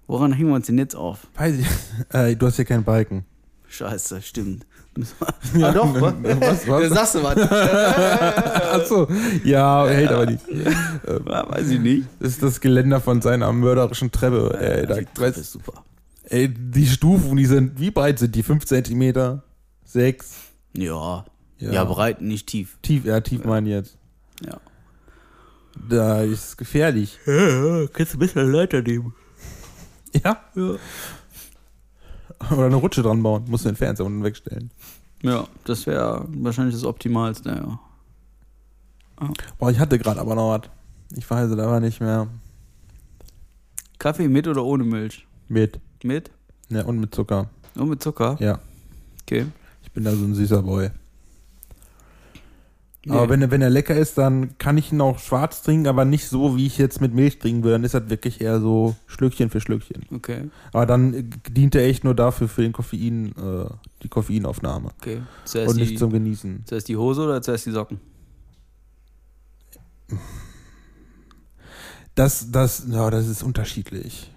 Woran 0.08 0.32
hängen 0.34 0.50
wir 0.50 0.56
uns 0.56 0.68
denn 0.68 0.78
jetzt 0.78 0.96
auf? 0.96 1.28
Weiß 1.36 1.56
ich. 1.58 1.68
Äh, 2.10 2.36
du 2.36 2.46
hast 2.48 2.56
hier 2.58 2.66
keinen 2.66 2.84
Balken. 2.84 3.26
Scheiße, 3.68 4.22
stimmt. 4.22 4.66
Ja, 5.58 5.70
ah, 5.70 5.72
doch, 5.72 5.94
was? 6.02 6.14
was- 6.24 6.68
was? 6.68 6.82
Da 6.82 6.90
sagst 6.90 7.16
du 7.16 7.24
was. 7.24 7.38
Achso. 7.38 9.08
Ja, 9.44 9.88
hält 9.88 10.12
aber 10.12 10.26
nicht. 10.28 10.40
Ja, 10.50 11.50
weiß 11.52 11.70
ich 11.70 11.80
nicht. 11.80 12.08
Das 12.20 12.30
ist 12.30 12.44
das 12.44 12.62
Geländer 12.62 13.02
von 13.02 13.22
seiner 13.22 13.52
mörderischen 13.52 14.12
Treppe. 14.12 14.56
Ey, 14.60 14.86
da, 14.88 14.96
die 15.00 15.06
Treppe 15.06 15.40
ist 15.42 15.52
super. 15.52 15.84
Ey, 16.24 16.54
die 16.54 16.88
Stufen, 16.88 17.36
die 17.38 17.46
sind, 17.46 17.80
wie 17.80 17.92
breit 17.92 18.20
sind 18.20 18.36
die? 18.36 18.44
5 18.44 18.66
Zentimeter? 18.66 19.44
6? 19.86 20.36
Ja. 20.78 21.26
Ja. 21.58 21.72
Ja, 21.72 21.84
breit, 21.86 22.22
nicht 22.22 22.48
tief. 22.48 22.78
Tief, 22.82 23.06
ja, 23.06 23.22
tief 23.22 23.46
meine 23.46 23.70
ich 23.70 23.76
jetzt. 23.76 23.98
Ja. 24.46 24.60
Da 25.90 26.22
ist 26.22 26.46
es 26.46 26.58
gefährlich. 26.58 27.20
Ja, 27.28 27.88
kannst 27.92 28.14
du 28.14 28.18
ein 28.18 28.20
bisschen 28.20 28.52
Leiter 28.52 28.82
nehmen. 28.82 29.14
Ja? 30.24 30.38
Ja. 30.56 30.76
Oder 32.52 32.66
eine 32.66 32.76
Rutsche 32.76 33.02
dran 33.02 33.24
bauen. 33.24 33.46
Musst 33.48 33.66
du 33.66 33.70
den 33.70 33.76
Fernseher 33.76 34.06
unten 34.06 34.24
wegstellen. 34.24 34.72
Ja, 35.22 35.48
das 35.64 35.88
wäre 35.88 36.28
wahrscheinlich 36.30 36.76
das 36.76 36.84
Optimalste, 36.84 37.50
ja. 37.50 37.80
Boah, 39.58 39.72
ich 39.72 39.80
hatte 39.80 39.98
gerade 39.98 40.20
aber 40.20 40.36
noch 40.36 40.50
was. 40.50 40.70
Ich 41.16 41.30
weiß 41.30 41.50
es 41.50 41.58
aber 41.58 41.80
nicht 41.80 42.02
mehr. 42.02 42.28
Kaffee 44.00 44.28
mit 44.28 44.48
oder 44.48 44.64
ohne 44.66 44.84
Milch? 44.84 45.26
Mit. 45.48 45.80
Mit? 46.04 46.32
Ja, 46.70 46.84
und 46.86 47.00
mit 47.00 47.14
Zucker. 47.16 47.50
Und 47.76 47.90
mit 47.90 48.04
Zucker? 48.04 48.38
Ja. 48.40 48.60
Okay. 49.24 49.46
Ich 49.84 49.92
bin 49.92 50.04
da 50.04 50.12
so 50.16 50.24
ein 50.26 50.36
süßer 50.36 50.62
Boy. 50.64 50.90
Nee. 53.06 53.12
Aber 53.14 53.28
wenn, 53.30 53.42
er- 53.42 53.52
wenn 53.52 53.62
er 53.62 53.70
lecker 53.70 53.96
ist, 53.96 54.18
dann 54.18 54.58
kann 54.58 54.78
ich 54.78 54.92
ihn 54.94 55.02
auch 55.02 55.20
schwarz 55.20 55.62
trinken, 55.62 55.88
aber 55.88 56.06
nicht 56.06 56.30
so, 56.30 56.56
wie 56.56 56.66
ich 56.66 56.78
jetzt 56.78 57.02
mit 57.02 57.14
Milch 57.14 57.38
trinken 57.40 57.62
würde. 57.64 57.74
Dann 57.76 57.84
ist 57.84 57.94
das 57.94 58.10
wirklich 58.10 58.40
eher 58.40 58.62
so 58.62 58.96
Schlückchen 59.08 59.50
für 59.50 59.60
Schlückchen. 59.60 60.04
Okay, 60.14 60.50
Aber 60.72 60.86
dann 60.86 61.14
äh, 61.14 61.24
dient 61.50 61.76
er 61.76 61.84
echt 61.86 62.06
nur 62.06 62.16
dafür 62.16 62.48
für 62.48 62.62
den 62.62 62.72
Koffein, 62.72 63.34
äh, 63.38 63.66
die 64.04 64.08
Koffeinaufnahme. 64.08 64.92
okay. 65.00 65.22
Zuerst 65.44 65.70
und 65.72 65.78
die, 65.78 65.84
nicht 65.86 66.00
zum 66.00 66.12
Genießen. 66.14 66.64
zuerst 66.66 66.88
die 66.88 66.96
Hose 66.96 67.24
oder 67.24 67.42
zuerst 67.42 67.66
die 67.66 67.72
Socken? 67.72 68.00
Das, 72.16 72.52
das, 72.52 72.86
ja, 72.90 73.10
das 73.10 73.28
ist 73.28 73.44
unterschiedlich. 73.44 74.32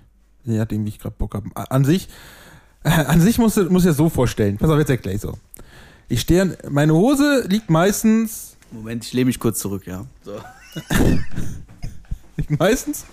Je 0.46 0.58
nachdem, 0.58 0.84
wie 0.84 0.88
ich 0.88 0.98
gerade 0.98 1.14
Bock 1.16 1.34
habe. 1.34 1.50
An 1.54 1.84
sich, 1.84 2.08
an 2.82 3.20
sich 3.20 3.38
muss 3.38 3.56
muss 3.56 3.82
ich 3.82 3.88
das 3.88 3.96
so 3.96 4.08
vorstellen. 4.08 4.56
Pass 4.56 4.70
auf, 4.70 4.78
jetzt 4.78 4.90
erkläre 4.90 5.16
ich 5.16 5.22
so. 5.22 5.34
Ich 6.08 6.20
stehe, 6.20 6.56
meine 6.70 6.94
Hose 6.94 7.44
liegt 7.48 7.68
meistens, 7.68 8.56
Moment, 8.70 9.04
ich 9.04 9.12
lehne 9.12 9.26
mich 9.26 9.38
kurz 9.38 9.58
zurück, 9.58 9.86
ja. 9.86 10.06
So. 10.24 10.40
liegt 12.36 12.58
meistens 12.58 13.06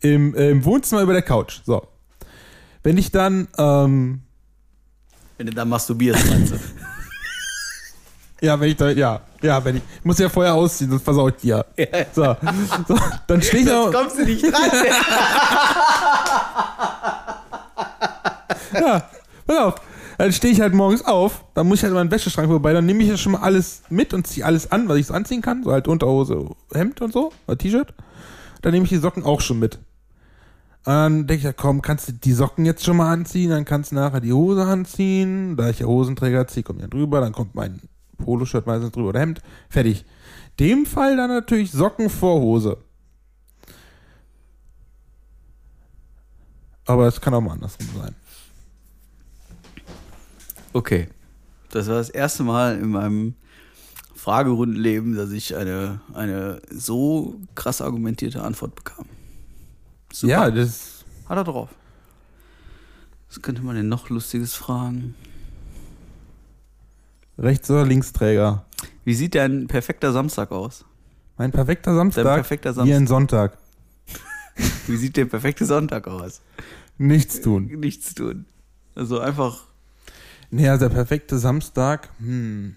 im, 0.00 0.34
äh, 0.34 0.50
im 0.50 0.64
Wohnzimmer 0.64 1.02
über 1.02 1.12
der 1.12 1.22
Couch. 1.22 1.60
So. 1.64 1.86
Wenn 2.82 2.98
ich 2.98 3.10
dann, 3.10 3.48
ähm, 3.58 4.22
Wenn 5.38 5.46
du 5.46 5.52
da 5.52 5.64
masturbierst, 5.64 6.28
meinst 6.28 6.52
du? 6.52 6.56
Ja, 8.44 8.60
wenn 8.60 8.70
ich 8.70 8.76
da, 8.76 8.90
ja, 8.90 9.20
ja, 9.42 9.64
wenn 9.64 9.76
ich, 9.76 9.82
ich 9.98 10.04
muss 10.04 10.18
ja 10.18 10.28
vorher 10.28 10.54
ausziehen, 10.54 10.90
sonst 10.90 11.02
versau 11.02 11.28
ich 11.28 11.36
dir. 11.36 11.64
So, 12.12 12.36
so 12.86 12.98
dann 13.26 13.42
stehe 13.42 13.62
ich 13.62 13.68
da, 13.68 13.90
kommst 13.92 14.18
du 14.18 14.24
nicht 14.24 14.44
dran. 14.44 14.52
Ja, 18.74 19.08
pass 19.46 19.56
auf. 19.56 19.74
Dann 20.18 20.32
stehe 20.32 20.52
ich 20.52 20.60
halt 20.60 20.74
morgens 20.74 21.04
auf, 21.04 21.44
dann 21.54 21.66
muss 21.66 21.78
ich 21.78 21.82
halt 21.84 21.90
in 21.90 21.96
meinen 21.96 22.10
Wäscheschrank 22.10 22.48
vorbei, 22.48 22.72
dann 22.72 22.86
nehme 22.86 23.02
ich 23.02 23.08
ja 23.08 23.16
schon 23.16 23.32
mal 23.32 23.40
alles 23.40 23.82
mit 23.88 24.14
und 24.14 24.26
ziehe 24.26 24.46
alles 24.46 24.70
an, 24.70 24.88
was 24.88 24.98
ich 24.98 25.06
so 25.06 25.14
anziehen 25.14 25.42
kann, 25.42 25.64
so 25.64 25.72
halt 25.72 25.88
Unterhose, 25.88 26.50
Hemd 26.72 27.00
und 27.00 27.12
so, 27.12 27.32
oder 27.46 27.58
T-Shirt. 27.58 27.92
Dann 28.62 28.72
nehme 28.72 28.84
ich 28.84 28.90
die 28.90 28.98
Socken 28.98 29.24
auch 29.24 29.40
schon 29.40 29.58
mit. 29.58 29.76
Und 30.86 30.92
dann 30.92 31.26
denke 31.26 31.38
ich, 31.38 31.44
ja 31.44 31.52
komm, 31.52 31.82
kannst 31.82 32.08
du 32.08 32.12
die 32.12 32.32
Socken 32.32 32.64
jetzt 32.64 32.84
schon 32.84 32.96
mal 32.96 33.12
anziehen, 33.12 33.50
dann 33.50 33.64
kannst 33.64 33.90
du 33.90 33.96
nachher 33.96 34.20
die 34.20 34.32
Hose 34.32 34.64
anziehen. 34.64 35.56
Da 35.56 35.70
ich 35.70 35.80
ja 35.80 35.86
Hosenträger 35.86 36.46
ziehe, 36.46 36.62
kommt 36.62 36.80
ja 36.80 36.86
drüber, 36.88 37.20
dann 37.20 37.32
kommt 37.32 37.54
mein 37.54 37.80
Poloshirt 38.24 38.66
meistens 38.66 38.92
drüber 38.92 39.10
oder 39.10 39.20
Hemd. 39.20 39.42
Fertig. 39.68 40.04
Dem 40.58 40.86
Fall 40.86 41.16
dann 41.16 41.30
natürlich 41.30 41.72
Socken 41.72 42.10
vor 42.10 42.40
Hose. 42.40 42.78
Aber 46.86 47.06
es 47.06 47.20
kann 47.20 47.34
auch 47.34 47.40
mal 47.40 47.52
andersrum 47.52 47.88
sein. 47.96 48.14
Okay. 50.72 51.08
Das 51.70 51.88
war 51.88 51.96
das 51.96 52.10
erste 52.10 52.42
Mal 52.42 52.78
in 52.78 52.90
meinem 52.90 53.34
Fragerundenleben, 54.14 55.16
dass 55.16 55.30
ich 55.32 55.56
eine, 55.56 56.00
eine 56.12 56.60
so 56.70 57.40
krass 57.54 57.80
argumentierte 57.80 58.42
Antwort 58.42 58.74
bekam. 58.74 59.06
Super. 60.12 60.32
Ja, 60.32 60.50
das 60.50 61.04
Hat 61.28 61.36
er 61.36 61.44
drauf. 61.44 61.70
Was 63.28 63.42
könnte 63.42 63.62
man 63.62 63.74
denn 63.76 63.88
noch 63.88 64.10
Lustiges 64.10 64.54
fragen? 64.54 65.14
Rechts- 67.38 67.70
oder 67.70 67.84
Linksträger. 67.84 68.64
Wie 69.04 69.14
sieht 69.14 69.34
dein 69.34 69.66
perfekter 69.66 70.12
Samstag 70.12 70.52
aus? 70.52 70.84
Mein 71.36 71.50
perfekter 71.50 71.94
Samstag. 71.94 72.24
Dein 72.24 72.34
perfekter 72.36 72.70
Wie 72.70 72.74
Samstag. 72.74 72.96
ein 72.96 73.06
Sonntag. 73.06 73.58
Wie 74.86 74.96
sieht 74.96 75.16
der 75.16 75.24
perfekte 75.24 75.66
Sonntag 75.66 76.06
aus? 76.06 76.40
Nichts 76.96 77.40
tun. 77.40 77.66
Nichts 77.66 78.14
tun. 78.14 78.46
Also 78.94 79.18
einfach. 79.18 79.66
Nee, 80.50 80.68
also 80.68 80.88
der 80.88 80.94
perfekte 80.94 81.38
Samstag. 81.38 82.08
Hm. 82.20 82.76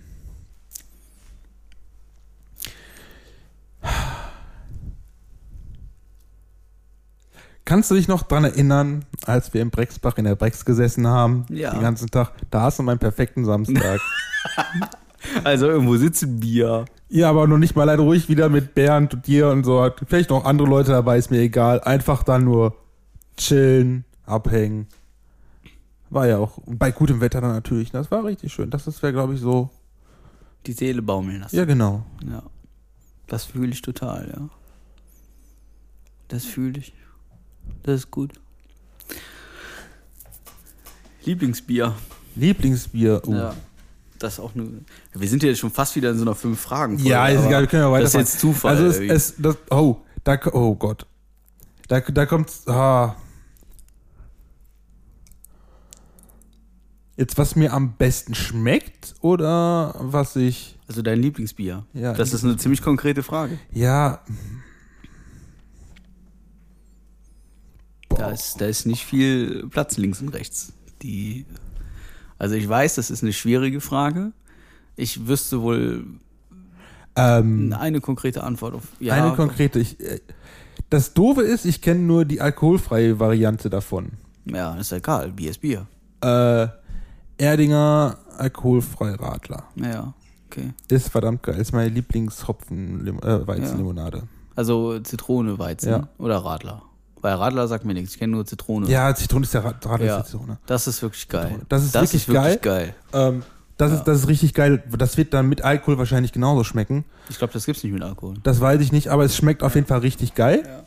Kannst 7.64 7.92
du 7.92 7.96
dich 7.96 8.08
noch 8.08 8.24
dran 8.24 8.46
erinnern, 8.46 9.06
als 9.26 9.54
wir 9.54 9.62
im 9.62 9.72
Brexbach 9.72 10.18
in 10.18 10.24
der 10.24 10.36
Brex 10.36 10.64
gesessen 10.64 11.06
haben? 11.06 11.46
Ja. 11.50 11.72
Den 11.72 11.82
ganzen 11.82 12.10
Tag. 12.10 12.32
Da 12.50 12.62
hast 12.62 12.80
du 12.80 12.84
meinen 12.84 13.00
perfekten 13.00 13.46
Samstag. 13.46 14.00
Also 15.44 15.68
irgendwo 15.68 15.98
sitzen 15.98 16.40
Bier. 16.40 16.86
ja, 17.10 17.30
aber 17.30 17.48
noch 17.48 17.58
nicht 17.58 17.76
mal 17.76 17.84
leider 17.84 18.04
ruhig 18.04 18.30
wieder 18.30 18.50
mit 18.50 18.76
Bernd 18.76 19.14
und 19.14 19.28
dir 19.28 19.50
und 19.50 19.64
so. 19.66 19.90
Vielleicht 20.06 20.30
noch 20.30 20.46
andere 20.46 20.68
Leute 20.68 20.92
dabei, 20.92 21.18
ist 21.18 21.32
mir 21.32 21.40
egal. 21.42 21.82
Einfach 21.82 22.24
dann 22.24 22.46
nur 22.46 22.76
chillen, 23.36 24.06
abhängen. 24.26 24.88
War 26.10 26.28
ja 26.28 26.38
auch 26.38 26.60
bei 26.66 26.92
gutem 26.92 27.20
Wetter 27.20 27.42
dann 27.42 27.52
natürlich. 27.52 27.92
Das 27.92 28.10
war 28.12 28.24
richtig 28.24 28.54
schön. 28.54 28.70
Das 28.70 28.86
wäre, 29.04 29.14
glaube 29.14 29.34
ich, 29.34 29.42
so. 29.42 29.70
Die 30.66 30.74
Seele 30.74 31.02
baumeln 31.02 31.42
lassen. 31.42 31.56
Ja, 31.56 31.66
genau. 31.66 32.06
Ja. 32.30 32.44
Das 33.28 33.44
fühle 33.44 33.72
ich 33.72 33.82
total, 33.82 34.30
ja. 34.30 34.50
Das 36.30 36.46
fühle 36.46 36.80
ich. 36.80 36.94
Das 37.84 37.96
ist 38.02 38.12
gut. 38.12 38.34
Lieblingsbier. 41.24 41.94
Lieblingsbier. 42.36 43.22
Oh. 43.26 43.34
Ja. 43.34 43.54
Das 44.20 44.40
auch 44.40 44.56
eine. 44.56 44.82
Wir 45.14 45.28
sind 45.30 45.44
ja 45.44 45.50
jetzt 45.50 45.60
schon 45.60 45.72
fast 45.72 45.96
wieder 45.96 46.12
in 46.12 46.18
so 46.18 46.24
einer 46.24 46.36
fünf 46.36 46.60
Fragen. 46.60 46.98
Ja, 47.00 47.28
ist 47.28 47.46
egal, 47.46 47.62
wir 47.64 47.68
können 47.68 47.84
ja 47.84 47.92
weiter. 47.92 48.04
Das 48.04 48.14
ist 48.16 48.20
jetzt 48.20 48.40
Zufall. 48.40 48.76
Also 48.76 48.86
es, 48.88 49.00
es 49.00 49.36
das, 49.38 49.58
oh, 49.70 49.98
da, 50.24 50.40
oh 50.54 50.76
Gott. 50.76 51.06
Da, 51.88 52.00
da 52.02 52.26
kommt, 52.26 52.52
ah. 52.68 53.16
Jetzt, 57.16 57.38
was 57.38 57.56
mir 57.56 57.74
am 57.74 57.94
besten 57.96 58.36
schmeckt 58.36 59.16
oder 59.22 59.96
was 60.00 60.36
ich, 60.36 60.78
also 60.88 61.02
dein 61.02 61.20
Lieblingsbier. 61.20 61.86
Ja, 61.94 62.14
Das 62.14 62.32
ist 62.34 62.44
eine 62.44 62.58
ziemlich 62.58 62.82
konkrete 62.82 63.24
Frage. 63.24 63.60
ja. 63.72 64.22
Da 68.10 68.32
ist, 68.32 68.56
da 68.60 68.66
ist 68.66 68.88
nicht 68.88 69.06
viel 69.06 69.68
Platz 69.70 69.98
links 69.98 70.22
und 70.22 70.30
rechts. 70.30 70.74
Die, 71.04 71.46
also 72.38 72.56
ich 72.56 72.68
weiß, 72.68 72.96
das 72.96 73.10
ist 73.10 73.24
eine 73.24 73.34
schwierige 73.34 73.82
Frage. 73.82 74.32
Ich 74.96 75.28
wüsste 75.28 75.62
wohl 75.62 76.06
Ähm, 77.16 77.74
eine 77.78 78.00
konkrete 78.02 78.44
Antwort 78.44 78.76
auf. 78.76 78.84
Ja, 79.00 79.16
eine 79.16 79.36
konkrete. 79.36 79.80
Ich, 79.80 80.00
äh, 80.00 80.20
das 80.90 81.14
Doofe 81.14 81.42
ist, 81.42 81.66
ich 81.66 81.82
kenne 81.82 82.02
nur 82.02 82.26
die 82.26 82.42
alkoholfreie 82.42 83.20
Variante 83.20 83.70
davon. 83.70 84.12
Ja, 84.46 84.76
ist 84.76 84.92
ja 84.92 84.98
egal. 84.98 85.32
Bier 85.32 85.50
ist 85.52 85.62
Bier. 85.62 85.88
Äh, 86.22 86.68
Erdinger 87.38 88.18
alkoholfrei 88.38 89.14
Radler. 89.16 89.64
Ja, 89.76 90.14
okay. 90.48 90.74
Ist 90.90 91.10
verdammt 91.10 91.44
geil. 91.44 91.60
Ist 91.60 91.74
meine 91.74 91.90
Lieblingshopfen 91.90 93.20
äh, 93.22 93.48
Weizenlimonade. 93.48 94.24
Also 94.56 95.00
Zitrone, 95.00 95.60
Weizen 95.60 95.90
Ja. 95.90 96.10
oder 96.18 96.38
Radler. 96.38 96.82
Weil 97.22 97.34
Radler 97.36 97.68
sagt 97.68 97.86
mir 97.86 97.94
nichts. 97.94 98.14
Ich 98.14 98.20
kenne 98.20 98.34
nur 98.34 98.46
Zitrone. 98.46 98.88
Ja, 98.90 99.14
Zitrone 99.16 99.44
ist 99.46 99.54
ja 99.54 99.62
Rad- 99.62 99.86
Radler 99.86 100.06
Ja. 100.06 100.18
ist 100.20 100.28
Zitrone. 100.32 100.58
Das 100.66 100.88
ist 100.88 101.02
wirklich 101.02 101.28
geil. 101.28 101.60
Das 101.70 101.84
ist 101.84 101.94
wirklich 101.96 102.28
geil. 102.62 102.94
Ähm, 103.14 103.44
das, 103.78 103.92
Ja. 103.92 103.98
ist, 103.98 104.04
das 104.06 104.20
ist 104.20 104.28
richtig 104.28 104.54
geil. 104.54 104.84
Das 104.98 105.18
wird 105.18 105.34
dann 105.34 105.48
mit 105.50 105.64
Alkohol 105.64 105.98
wahrscheinlich 105.98 106.32
genauso 106.32 106.64
schmecken. 106.64 107.06
Ich 107.30 107.38
glaube, 107.38 107.54
das 107.54 107.66
gibt's 107.66 107.84
nicht 107.84 107.94
mit 107.94 108.04
Alkohol. 108.04 108.36
Das 108.44 108.62
weiß 108.62 108.82
ich 108.82 108.92
nicht, 108.92 109.08
aber 109.10 109.24
es 109.26 109.36
schmeckt 109.36 109.64
auf 109.64 109.76
jeden 109.76 109.88
Fall 109.88 110.00
richtig 110.00 110.36
geil. 110.36 110.64
Ja. 110.66 110.84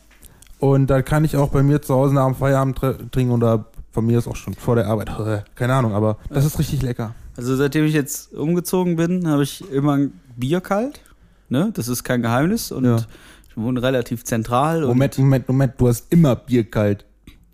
Und 0.59 0.88
da 0.88 1.03
kann 1.03 1.25
ich 1.25 1.37
auch 1.37 1.49
bei 1.51 1.62
mir 1.62 1.81
zu 1.83 1.95
Hause 1.95 2.14
nach 2.14 2.27
dem 2.27 2.35
Feierabend 2.35 2.79
tr- 2.79 3.11
trinken 3.11 3.33
oder 3.33 3.64
von 3.93 4.07
mir 4.07 4.19
ist 4.19 4.29
auch 4.29 4.37
schon 4.37 4.55
vor 4.55 4.77
der 4.77 4.87
Arbeit. 4.87 5.11
Keine 5.55 5.75
Ahnung, 5.75 5.95
aber 5.95 6.19
das 6.29 6.45
ist 6.45 6.59
richtig 6.59 6.83
lecker. 6.83 7.14
Also 7.37 7.57
seitdem 7.57 7.85
ich 7.87 7.95
jetzt 7.95 8.35
umgezogen 8.35 8.97
bin, 8.97 9.27
habe 9.29 9.43
ich 9.43 9.69
immer 9.73 9.97
ein 9.97 10.12
Bier 10.37 10.61
kalt. 10.61 11.01
Ne? 11.49 11.71
Das 11.75 11.88
ist 11.88 12.05
kein 12.05 12.23
Geheimnis. 12.23 12.71
Und 12.71 12.85
Ja. 12.85 12.99
Ich 13.51 13.57
wohne 13.57 13.83
relativ 13.83 14.25
zentral. 14.25 14.83
Moment, 14.87 15.19
Und, 15.19 15.25
Moment, 15.25 15.49
Moment, 15.49 15.75
du 15.79 15.89
hast 15.89 16.13
immer 16.13 16.37
Bier 16.37 16.65
kalt. 16.65 17.05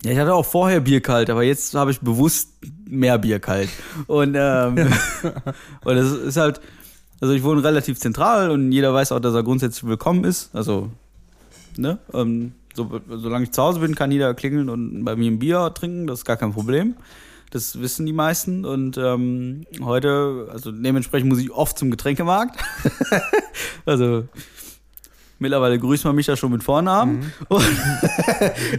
ja, 0.05 0.13
ich 0.13 0.19
hatte 0.19 0.35
auch 0.35 0.45
vorher 0.45 0.81
Bier 0.81 1.01
kalt, 1.01 1.31
aber 1.31 1.43
jetzt 1.43 1.75
habe 1.75 1.91
ich 1.91 2.01
bewusst 2.01 2.51
mehr 2.89 3.19
Bier 3.19 3.41
kalt. 3.41 3.71
Und, 4.07 4.35
ähm, 4.39 4.77
und 5.85 5.97
das 5.97 6.13
ist 6.13 6.37
halt, 6.37 6.61
also 7.21 7.33
ich 7.33 7.43
wohne 7.43 7.65
relativ 7.65 7.99
zentral 7.99 8.51
und 8.51 8.73
jeder 8.73 8.93
weiß 8.93 9.13
auch, 9.13 9.21
dass 9.21 9.35
er 9.35 9.43
grundsätzlich 9.43 9.89
willkommen 9.89 10.25
ist. 10.25 10.55
Also, 10.55 10.91
ne? 11.77 11.99
Ähm, 12.13 12.53
so, 12.75 13.01
solange 13.09 13.45
ich 13.45 13.53
zu 13.53 13.63
Hause 13.63 13.81
bin, 13.81 13.95
kann 13.95 14.11
jeder 14.11 14.35
klingeln 14.35 14.69
und 14.69 15.03
bei 15.03 15.17
mir 15.17 15.31
ein 15.31 15.39
Bier 15.39 15.73
trinken, 15.73 16.07
das 16.07 16.21
ist 16.21 16.25
gar 16.27 16.37
kein 16.37 16.53
Problem. 16.53 16.95
Das 17.51 17.81
wissen 17.81 18.05
die 18.05 18.13
meisten. 18.13 18.67
Und 18.67 18.99
ähm, 18.99 19.65
heute, 19.81 20.49
also 20.53 20.73
dementsprechend 20.73 21.31
muss 21.31 21.39
ich 21.39 21.51
oft 21.51 21.79
zum 21.79 21.91
Getränkemarkt. 21.91 22.59
also 23.87 24.25
Mittlerweile 25.39 25.79
grüßt 25.79 26.05
man 26.05 26.17
mich 26.17 26.27
ja 26.27 26.37
schon 26.37 26.53
mit 26.53 26.63
Vornamen. 26.63 27.19
Mhm. 27.19 27.33
Und, 27.49 27.65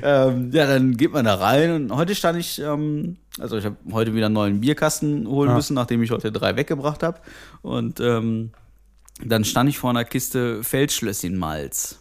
ähm, 0.01 0.51
ja, 0.51 0.65
dann 0.65 0.97
geht 0.97 1.11
man 1.13 1.25
da 1.25 1.35
rein. 1.35 1.71
Und 1.71 1.95
heute 1.95 2.15
stand 2.15 2.39
ich, 2.39 2.59
ähm, 2.59 3.17
also 3.39 3.57
ich 3.57 3.65
habe 3.65 3.75
heute 3.91 4.13
wieder 4.15 4.25
einen 4.27 4.33
neuen 4.35 4.59
Bierkasten 4.61 5.27
holen 5.27 5.49
Ja. 5.49 5.55
müssen, 5.55 5.75
nachdem 5.75 6.01
ich 6.01 6.11
heute 6.11 6.31
drei 6.31 6.55
weggebracht 6.55 7.03
habe. 7.03 7.19
Und 7.61 7.99
ähm, 7.99 8.51
dann 9.23 9.43
stand 9.45 9.69
ich 9.69 9.77
vor 9.77 9.89
einer 9.91 10.03
Kiste 10.05 10.63
Feldschlösschen-Malz. 10.63 11.99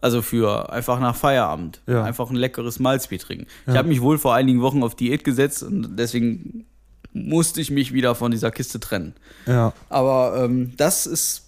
Also 0.00 0.20
für 0.20 0.70
einfach 0.70 1.00
nach 1.00 1.16
Feierabend. 1.16 1.80
Ja. 1.86 2.04
Einfach 2.04 2.28
ein 2.28 2.36
leckeres 2.36 2.78
Malzbier 2.78 3.18
trinken. 3.18 3.46
Ich 3.66 3.74
habe 3.74 3.88
mich 3.88 4.02
wohl 4.02 4.18
vor 4.18 4.34
einigen 4.34 4.60
Wochen 4.60 4.82
auf 4.82 4.94
Diät 4.94 5.24
gesetzt 5.24 5.62
und 5.62 5.96
deswegen 5.96 6.66
musste 7.14 7.60
ich 7.62 7.70
mich 7.70 7.94
wieder 7.94 8.14
von 8.14 8.30
dieser 8.30 8.50
Kiste 8.50 8.80
trennen. 8.80 9.14
Ja. 9.46 9.72
Aber 9.88 10.44
ähm, 10.44 10.72
das 10.76 11.06
ist, 11.06 11.43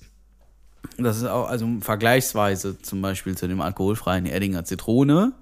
das 1.04 1.18
ist 1.18 1.24
auch, 1.24 1.48
also 1.48 1.68
vergleichsweise 1.80 2.78
zum 2.80 3.02
Beispiel 3.02 3.37
zu 3.37 3.48
dem 3.48 3.61
alkoholfreien 3.61 4.26
Erdinger 4.26 4.64
Zitrone, 4.64 5.32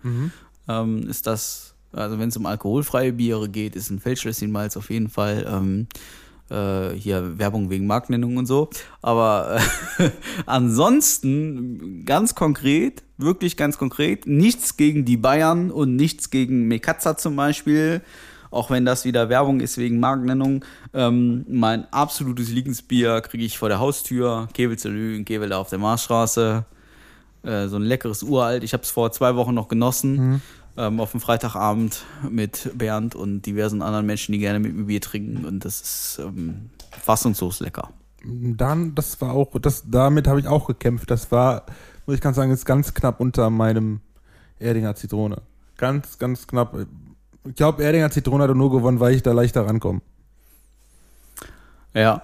ähm, 0.69 1.09
ist 1.09 1.27
das, 1.27 1.75
also 1.93 2.19
wenn 2.19 2.29
es 2.29 2.37
um 2.37 2.47
alkoholfreie 2.47 3.13
Biere 3.13 3.49
geht, 3.49 3.77
ist 3.77 3.91
ein 3.91 4.01
Feldschlösschen-Malz 4.01 4.77
auf 4.77 4.91
jeden 4.91 5.09
Fall 5.09 5.47
ähm, 5.49 5.87
äh, 6.51 6.91
hier 6.95 7.39
Werbung 7.39 7.71
wegen 7.71 7.87
Markennennung 7.87 8.37
und 8.37 8.47
so. 8.47 8.71
Aber 9.03 9.61
äh, 9.99 10.11
ansonsten 10.47 12.05
ganz 12.05 12.35
konkret, 12.35 13.03
wirklich 13.17 13.57
ganz 13.57 13.79
konkret, 13.79 14.27
nichts 14.27 14.77
gegen 14.77 15.05
die 15.05 15.17
Bayern 15.17 15.71
und 15.71 15.97
nichts 15.97 16.31
gegen 16.31 16.69
Mekatza 16.69 17.17
zum 17.17 17.37
Beispiel. 17.37 18.03
Auch 18.55 18.71
wenn 18.71 18.85
das 18.85 19.05
wieder 19.05 19.29
Werbung 19.29 19.61
ist 19.61 19.79
wegen 19.79 19.99
Markennennung. 19.99 20.65
Ähm, 20.93 21.45
mein 21.49 21.93
absolutes 21.93 22.51
Lieblingsbier 22.51 23.21
kriege 23.21 23.45
ich 23.45 23.59
vor 23.59 23.69
der 23.69 23.81
Haustür. 23.81 24.49
Kevel 24.55 24.79
zu 24.79 24.89
Lügen, 24.89 25.25
Kevel 25.25 25.53
auf 25.53 25.71
der 25.71 25.79
Marsstraße. 25.79 26.65
Äh, 27.43 27.67
so 27.67 27.77
ein 27.77 27.83
leckeres 27.83 28.23
Uralt. 28.23 28.63
Ich 28.63 28.73
habe 28.73 28.83
es 28.83 28.91
vor 28.91 29.11
zwei 29.13 29.35
Wochen 29.35 29.55
noch 29.55 29.69
genossen. 29.69 30.41
Ähm, 30.77 31.01
auf 31.01 31.13
dem 31.13 31.21
Freitagabend 31.21 32.05
mit 32.29 32.71
Bernd 32.75 33.15
und 33.15 33.43
diversen 33.43 33.83
anderen 33.83 34.07
Menschen, 34.07 34.33
die 34.33 34.39
gerne 34.39 34.59
mit 34.59 34.75
mir 34.75 34.85
Bier 34.85 35.01
trinken. 35.01 35.45
Und 35.45 35.65
das 35.65 35.81
ist 35.81 36.21
ähm, 36.21 36.71
fassungslos 36.91 37.61
lecker. 37.61 37.91
Dann, 38.25 38.95
das 38.95 39.21
war 39.21 39.35
auch, 39.35 39.59
das, 39.61 39.85
damit 39.89 40.27
habe 40.27 40.41
ich 40.41 40.49
auch 40.49 40.67
gekämpft. 40.67 41.11
Das 41.11 41.31
war, 41.31 41.67
muss 42.07 42.17
ich 42.17 42.23
ganz 42.23 42.37
sagen, 42.37 42.51
ist 42.51 42.65
ganz 42.65 42.95
knapp 42.95 43.21
unter 43.21 43.51
meinem 43.51 44.01
Erdinger 44.59 44.95
Zitrone. 44.95 45.43
Ganz, 45.77 46.19
ganz 46.19 46.47
knapp. 46.47 46.75
Ich 47.47 47.55
glaube, 47.55 47.83
Erdinger 47.83 48.11
Zitrone 48.11 48.45
hat 48.45 48.55
nur 48.55 48.71
gewonnen, 48.71 49.01
weil 49.01 49.15
ich 49.15 49.23
da 49.23 49.33
leichter 49.33 49.67
rankomme. 49.67 50.01
Ja. 51.93 52.23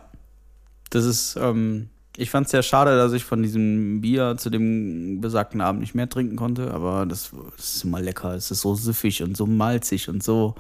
Das 0.90 1.04
ist, 1.04 1.36
ähm, 1.40 1.88
ich 2.16 2.30
fand 2.30 2.46
es 2.46 2.50
sehr 2.50 2.62
schade, 2.62 2.96
dass 2.96 3.12
ich 3.12 3.24
von 3.24 3.42
diesem 3.42 4.00
Bier 4.00 4.36
zu 4.36 4.50
dem 4.50 5.20
besagten 5.20 5.60
Abend 5.60 5.80
nicht 5.80 5.94
mehr 5.94 6.08
trinken 6.08 6.36
konnte, 6.36 6.72
aber 6.72 7.06
das, 7.06 7.30
das 7.56 7.76
ist 7.76 7.84
immer 7.84 8.00
lecker. 8.00 8.34
Es 8.34 8.50
ist 8.50 8.62
so 8.62 8.74
süffig 8.74 9.22
und 9.22 9.36
so 9.36 9.46
malzig 9.46 10.08
und 10.08 10.22
so. 10.22 10.54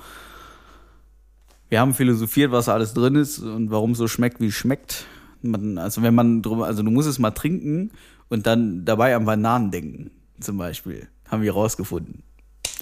Wir 1.68 1.80
haben 1.80 1.94
philosophiert, 1.94 2.52
was 2.52 2.68
alles 2.68 2.94
drin 2.94 3.14
ist 3.16 3.38
und 3.40 3.70
warum 3.70 3.94
so 3.94 4.08
schmeckt, 4.08 4.40
wie 4.40 4.46
es 4.46 4.54
schmeckt. 4.54 5.06
Man, 5.42 5.78
also 5.78 6.02
wenn 6.02 6.14
man 6.14 6.42
drum, 6.42 6.62
also 6.62 6.82
du 6.82 6.90
musst 6.90 7.08
es 7.08 7.18
mal 7.18 7.30
trinken 7.30 7.90
und 8.28 8.46
dann 8.46 8.84
dabei 8.84 9.16
an 9.16 9.24
Bananen 9.24 9.70
denken, 9.70 10.10
zum 10.40 10.58
Beispiel. 10.58 11.08
Haben 11.28 11.42
wir 11.42 11.52
rausgefunden. 11.52 12.22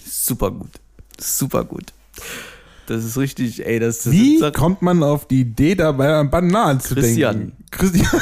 Super 0.03 0.51
gut. 0.51 0.71
Super 1.21 1.63
gut. 1.65 1.93
Das 2.87 3.03
ist 3.03 3.17
richtig, 3.17 3.65
ey, 3.65 3.79
das, 3.79 3.99
das 4.03 4.11
Wie 4.13 4.39
das- 4.39 4.53
kommt 4.53 4.81
man 4.81 5.03
auf 5.03 5.27
die 5.27 5.41
Idee 5.41 5.75
dabei, 5.75 6.15
an 6.15 6.29
Bananen 6.31 6.79
zu 6.79 6.95
denken? 6.95 7.53
Christian. 7.69 8.21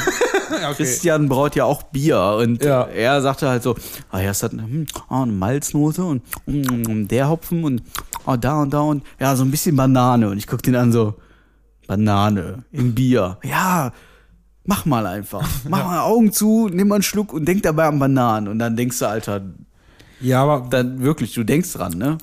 okay. 0.50 0.74
Christian 0.76 1.28
braut 1.28 1.56
ja 1.56 1.64
auch 1.64 1.84
Bier 1.84 2.36
und 2.42 2.62
Ja. 2.62 2.82
er 2.82 3.22
sagte 3.22 3.48
halt 3.48 3.62
so, 3.62 3.76
ah 4.10 4.20
ja, 4.20 4.30
es 4.30 4.42
hat 4.42 4.52
hm, 4.52 4.86
ah, 5.08 5.22
eine 5.22 5.32
Malznote 5.32 6.04
und 6.04 6.22
mm, 6.46 7.08
der 7.08 7.30
Hopfen 7.30 7.64
und 7.64 7.82
ah, 8.26 8.36
da 8.36 8.60
und 8.60 8.74
da 8.74 8.80
und 8.80 9.04
ja, 9.18 9.34
so 9.36 9.44
ein 9.44 9.50
bisschen 9.50 9.74
Banane. 9.74 10.28
Und 10.28 10.36
ich 10.36 10.46
guck 10.46 10.62
den 10.62 10.76
an 10.76 10.92
so, 10.92 11.14
Banane 11.86 12.64
im 12.70 12.94
Bier. 12.94 13.38
Ja, 13.44 13.92
mach 14.64 14.84
mal 14.84 15.06
einfach. 15.06 15.48
Mach 15.68 15.82
mal 15.84 16.00
Augen 16.00 16.30
zu, 16.30 16.68
nimm 16.70 16.88
mal 16.88 16.96
einen 16.96 17.02
Schluck 17.02 17.32
und 17.32 17.46
denk 17.48 17.62
dabei 17.62 17.86
an 17.86 17.98
Bananen. 17.98 18.48
Und 18.48 18.58
dann 18.58 18.76
denkst 18.76 18.98
du, 18.98 19.06
Alter, 19.08 19.40
Ja, 20.20 20.42
aber 20.42 20.68
dann 20.68 21.00
wirklich, 21.00 21.32
du 21.32 21.44
denkst 21.44 21.72
dran, 21.72 21.94
ne? 21.96 22.18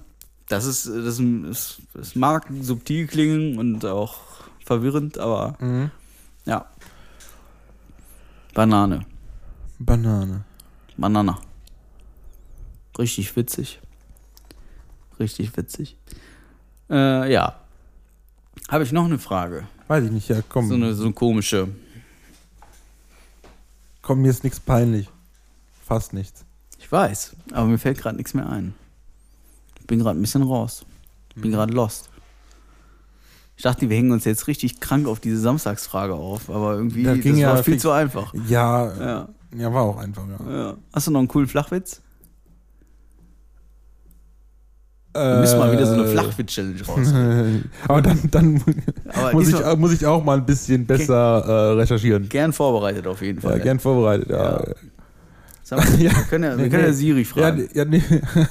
Das 0.47 0.65
ist, 0.65 0.85
das, 0.87 1.19
ist, 1.19 1.81
das 1.93 2.15
mag 2.15 2.47
subtil 2.61 3.07
klingen 3.07 3.57
und 3.57 3.83
auch 3.85 4.17
verwirrend, 4.63 5.17
aber 5.17 5.55
Mhm. 5.59 5.91
ja. 6.45 6.65
Banane. 8.53 9.05
Banane. 9.79 10.43
Banana. 10.97 11.39
Richtig 12.97 13.35
witzig. 13.35 13.79
Richtig 15.19 15.55
witzig. 15.57 15.97
Äh, 16.89 17.31
ja. 17.33 17.59
Habe 18.69 18.83
ich 18.83 18.91
noch 18.91 19.05
eine 19.05 19.19
Frage? 19.19 19.67
Weiß 19.87 20.03
ich 20.05 20.11
nicht, 20.11 20.29
ja, 20.29 20.41
komm. 20.47 20.69
So 20.69 20.75
eine, 20.75 20.93
so 20.93 21.03
eine 21.03 21.13
komische. 21.13 21.67
Komm, 24.01 24.21
mir 24.21 24.29
ist 24.29 24.43
nichts 24.43 24.59
peinlich. 24.59 25.09
Fast 25.85 26.13
nichts. 26.13 26.45
Ich 26.79 26.91
weiß, 26.91 27.35
aber 27.51 27.67
mir 27.67 27.77
fällt 27.77 27.97
gerade 27.97 28.15
nichts 28.17 28.33
mehr 28.33 28.47
ein. 28.49 28.73
Ich 29.85 29.87
bin 29.87 29.99
gerade 29.99 30.17
ein 30.17 30.21
bisschen 30.23 30.41
raus. 30.41 30.83
Ich 31.29 31.35
Mhm. 31.35 31.41
bin 31.41 31.51
gerade 31.51 31.71
lost. 31.71 32.09
Ich 33.55 33.61
dachte, 33.61 33.87
wir 33.87 33.95
hängen 33.95 34.11
uns 34.11 34.25
jetzt 34.25 34.47
richtig 34.47 34.79
krank 34.79 35.07
auf 35.07 35.19
diese 35.19 35.37
Samstagsfrage 35.39 36.15
auf, 36.15 36.49
aber 36.49 36.73
irgendwie 36.73 37.03
Da 37.03 37.13
ging 37.13 37.33
das 37.33 37.39
ja 37.41 37.53
war 37.53 37.63
viel 37.63 37.77
zu 37.77 37.91
einfach. 37.91 38.33
Ja, 38.47 38.91
Ja, 38.99 39.29
ja, 39.55 39.71
war 39.73 39.83
auch 39.83 39.97
einfach, 39.97 40.23
ja. 40.27 40.51
ja. 40.51 40.77
Hast 40.91 41.05
du 41.05 41.11
noch 41.11 41.19
einen 41.19 41.27
coolen 41.27 41.47
Flachwitz? 41.47 42.01
Wir 45.13 45.37
müssen 45.39 45.59
mal 45.59 45.71
wieder 45.71 45.85
so 45.85 45.93
eine 45.93 46.03
Äh, 46.05 46.07
Flachwitz-Challenge 46.07 46.81
raus. 46.87 47.13
Aber 47.87 48.01
dann, 48.01 48.19
dann 48.31 48.61
Aber 49.13 49.31
muss, 49.33 49.47
ich, 49.47 49.75
muss 49.77 49.93
ich 49.93 50.05
auch 50.07 50.23
mal 50.23 50.37
ein 50.39 50.45
bisschen 50.47 50.85
besser 50.87 51.45
äh, 51.45 51.71
recherchieren. 51.79 52.27
Gern 52.27 52.51
vorbereitet 52.51 53.05
auf 53.07 53.21
jeden 53.21 53.39
Ja, 53.41 53.49
Fall. 53.51 53.59
gern 53.61 53.79
vorbereitet, 53.79 54.29
ja. 54.31 54.59
Ja. 54.59 54.73
Sag 55.67 55.79
mal, 55.79 55.99
Ja. 55.99 56.11
Wir 56.15 56.23
können 56.29 56.43
ja, 56.43 56.49
wir 56.57 56.63
Nee, 56.65 56.69
können 56.69 56.83
ja 56.83 56.89
nee. 56.89 56.93
Siri 56.95 57.21
Ja, 57.21 57.25
fragen. 57.25 57.69
ja, 57.73 57.85
nee. 57.85 58.03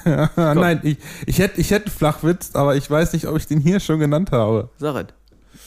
Nein, 0.37 0.81
ich, 0.83 0.98
ich 1.27 1.38
hätte 1.38 1.61
ich 1.61 1.70
hätte 1.70 1.88
Flachwitz, 1.88 2.50
aber 2.55 2.74
ich 2.74 2.90
weiß 2.90 3.12
nicht, 3.12 3.29
ob 3.29 3.37
ich 3.37 3.46
den 3.46 3.61
hier 3.61 3.79
schon 3.79 4.00
genannt 4.00 4.33
habe. 4.33 4.68
Sag 4.79 5.07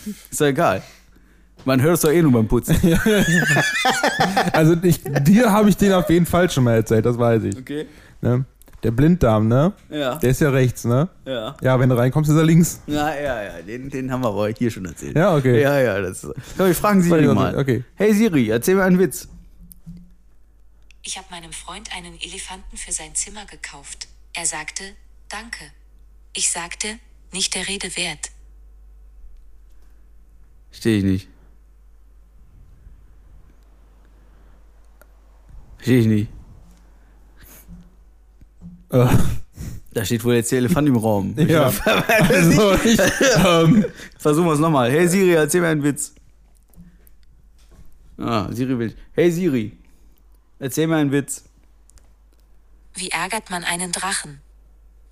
es. 0.05 0.13
Ist 0.29 0.41
ja 0.41 0.47
egal. 0.47 0.81
Man 1.63 1.81
hört 1.81 1.95
es 1.95 2.01
doch 2.01 2.11
eh 2.11 2.21
nur 2.21 2.33
beim 2.33 2.47
Putzen. 2.47 2.75
Also 4.53 4.75
ich, 4.83 5.01
dir 5.23 5.51
habe 5.51 5.69
ich 5.69 5.77
den 5.77 5.93
auf 5.93 6.09
jeden 6.09 6.25
Fall 6.25 6.49
schon 6.49 6.63
mal 6.63 6.75
erzählt, 6.75 7.05
das 7.05 7.17
weiß 7.17 7.43
ich. 7.43 7.57
Okay. 7.57 7.85
Ne? 8.21 8.45
Der 8.83 8.91
Blinddarm, 8.91 9.47
ne? 9.47 9.73
Ja. 9.89 10.15
Der 10.15 10.29
ist 10.31 10.41
ja 10.41 10.49
rechts, 10.49 10.85
ne? 10.85 11.07
Ja. 11.25 11.55
Ja, 11.61 11.79
wenn 11.79 11.89
du 11.89 11.97
reinkommst, 11.97 12.29
ist 12.29 12.35
er 12.37 12.43
links. 12.43 12.81
Ja, 12.87 13.09
ja, 13.15 13.43
ja. 13.43 13.49
Den, 13.65 13.89
den 13.89 14.11
haben 14.11 14.21
wir 14.23 14.29
aber 14.29 14.49
hier 14.49 14.69
schon 14.69 14.85
erzählt. 14.85 15.15
Ja, 15.15 15.35
okay. 15.35 15.61
Ja, 15.61 15.79
ja. 15.79 15.99
Das 16.01 16.23
ist, 16.23 16.33
wir 16.57 16.75
fragen 16.75 17.01
Siri 17.01 17.33
mal. 17.33 17.57
Okay. 17.57 17.83
Hey 17.95 18.13
Siri, 18.13 18.49
erzähl 18.49 18.75
mir 18.75 18.83
einen 18.83 18.99
Witz. 18.99 19.27
Ich 21.07 21.17
habe 21.17 21.27
meinem 21.31 21.53
Freund 21.53 21.95
einen 21.95 22.19
Elefanten 22.19 22.75
für 22.75 22.91
sein 22.91 23.15
Zimmer 23.15 23.45
gekauft. 23.45 24.09
Er 24.33 24.45
sagte, 24.45 24.83
danke. 25.29 25.63
Ich 26.33 26.49
sagte, 26.49 26.99
nicht 27.31 27.55
der 27.55 27.65
Rede 27.65 27.95
wert. 27.95 28.29
Verstehe 30.69 30.97
ich 30.97 31.03
nicht. 31.05 31.29
Verstehe 35.77 35.99
ich 36.01 36.07
nicht. 36.07 36.29
Äh, 38.89 39.07
Da 39.93 40.03
steht 40.03 40.25
wohl 40.25 40.35
jetzt 40.35 40.51
der 40.51 40.57
Elefant 40.57 40.89
im 40.89 40.97
Raum. 40.97 41.33
ja. 41.37 41.67
also 41.85 42.73
ich, 42.83 42.99
ähm, 43.45 43.85
Versuchen 44.17 44.45
wir 44.45 44.53
es 44.55 44.59
nochmal. 44.59 44.91
Hey 44.91 45.07
Siri, 45.07 45.35
erzähl 45.35 45.61
mir 45.61 45.69
einen 45.69 45.83
Witz. 45.83 46.13
Ah, 48.17 48.49
Siri 48.51 48.77
will. 48.77 48.93
Hey 49.13 49.31
Siri, 49.31 49.71
erzähl 50.59 50.87
mir 50.87 50.97
einen 50.97 51.11
Witz. 51.11 51.43
Wie 52.95 53.09
ärgert 53.09 53.49
man 53.49 53.63
einen 53.63 53.91
Drachen? 53.91 54.41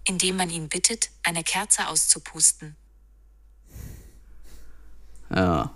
Indem 0.08 0.38
man 0.38 0.50
ihn 0.50 0.70
bittet, 0.70 1.10
eine 1.24 1.44
Kerze 1.44 1.88
auszupusten. 1.88 2.76
Ja. 5.34 5.72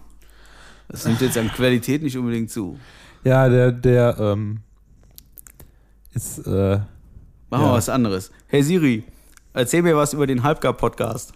Das 0.87 1.05
nimmt 1.05 1.21
jetzt 1.21 1.37
an 1.37 1.51
Qualität 1.51 2.01
nicht 2.03 2.17
unbedingt 2.17 2.51
zu. 2.51 2.79
ja, 3.23 3.49
der, 3.49 3.71
der, 3.71 4.17
ähm, 4.19 4.61
ist, 6.13 6.39
äh, 6.39 6.79
Machen 7.51 7.63
Ja. 7.63 7.69
wir 7.71 7.73
was 7.73 7.89
anderes. 7.89 8.31
Hey 8.47 8.61
Siri, 8.63 9.03
erzähl 9.53 9.81
mir 9.81 9.95
was 9.97 10.13
über 10.13 10.27
den 10.27 10.43
Halbgar-Podcast. 10.43 11.33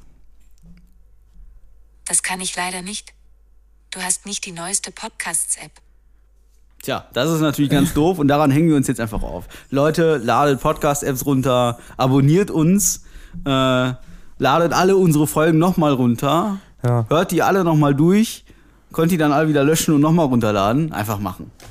Das 2.06 2.22
kann 2.22 2.40
ich 2.42 2.56
leider 2.56 2.84
nicht. 2.84 3.14
Du 3.90 4.02
hast 4.02 4.26
nicht 4.28 4.46
die 4.46 4.52
neueste 4.52 4.92
Podcasts-App. 4.92 5.72
Tja, 6.84 7.06
das 7.14 7.32
ist 7.32 7.40
natürlich 7.40 7.72
ganz 7.72 7.94
doof 7.96 8.20
und 8.20 8.28
daran 8.28 8.52
hängen 8.52 8.68
wir 8.68 8.76
uns 8.76 8.88
jetzt 8.88 9.00
einfach 9.00 9.24
auf. 9.24 9.46
Leute, 9.72 10.18
ladet 10.18 10.60
Podcast-Apps 10.60 11.26
runter, 11.26 11.80
abonniert 11.96 12.52
uns, 12.52 13.06
äh, 13.46 13.94
ladet 14.38 14.74
alle 14.74 14.98
unsere 14.98 15.26
Folgen 15.26 15.58
nochmal 15.58 15.94
runter, 15.94 16.58
ja. 16.84 17.06
hört 17.08 17.32
die 17.32 17.42
alle 17.42 17.64
nochmal 17.64 17.96
durch, 17.96 18.44
könnt 18.92 19.12
die 19.12 19.18
dann 19.18 19.32
alle 19.32 19.48
wieder 19.48 19.64
löschen 19.64 19.94
und 19.94 20.02
nochmal 20.02 20.26
runterladen. 20.26 20.92
Einfach 20.92 21.20
machen. 21.20 21.50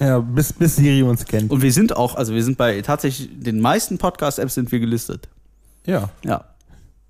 Ja, 0.00 0.18
bis, 0.18 0.52
bis 0.52 0.74
Siri 0.74 1.04
uns 1.04 1.24
kennt. 1.24 1.52
Und 1.52 1.62
wir 1.62 1.72
sind 1.72 1.96
auch, 1.96 2.16
also 2.16 2.34
wir 2.34 2.42
sind 2.42 2.58
bei 2.58 2.82
tatsächlich 2.82 3.30
den 3.32 3.60
meisten 3.60 3.96
Podcast-Apps 3.96 4.54
sind 4.54 4.72
wir 4.72 4.80
gelistet. 4.80 5.28
Ja, 5.86 6.10
Ja. 6.24 6.44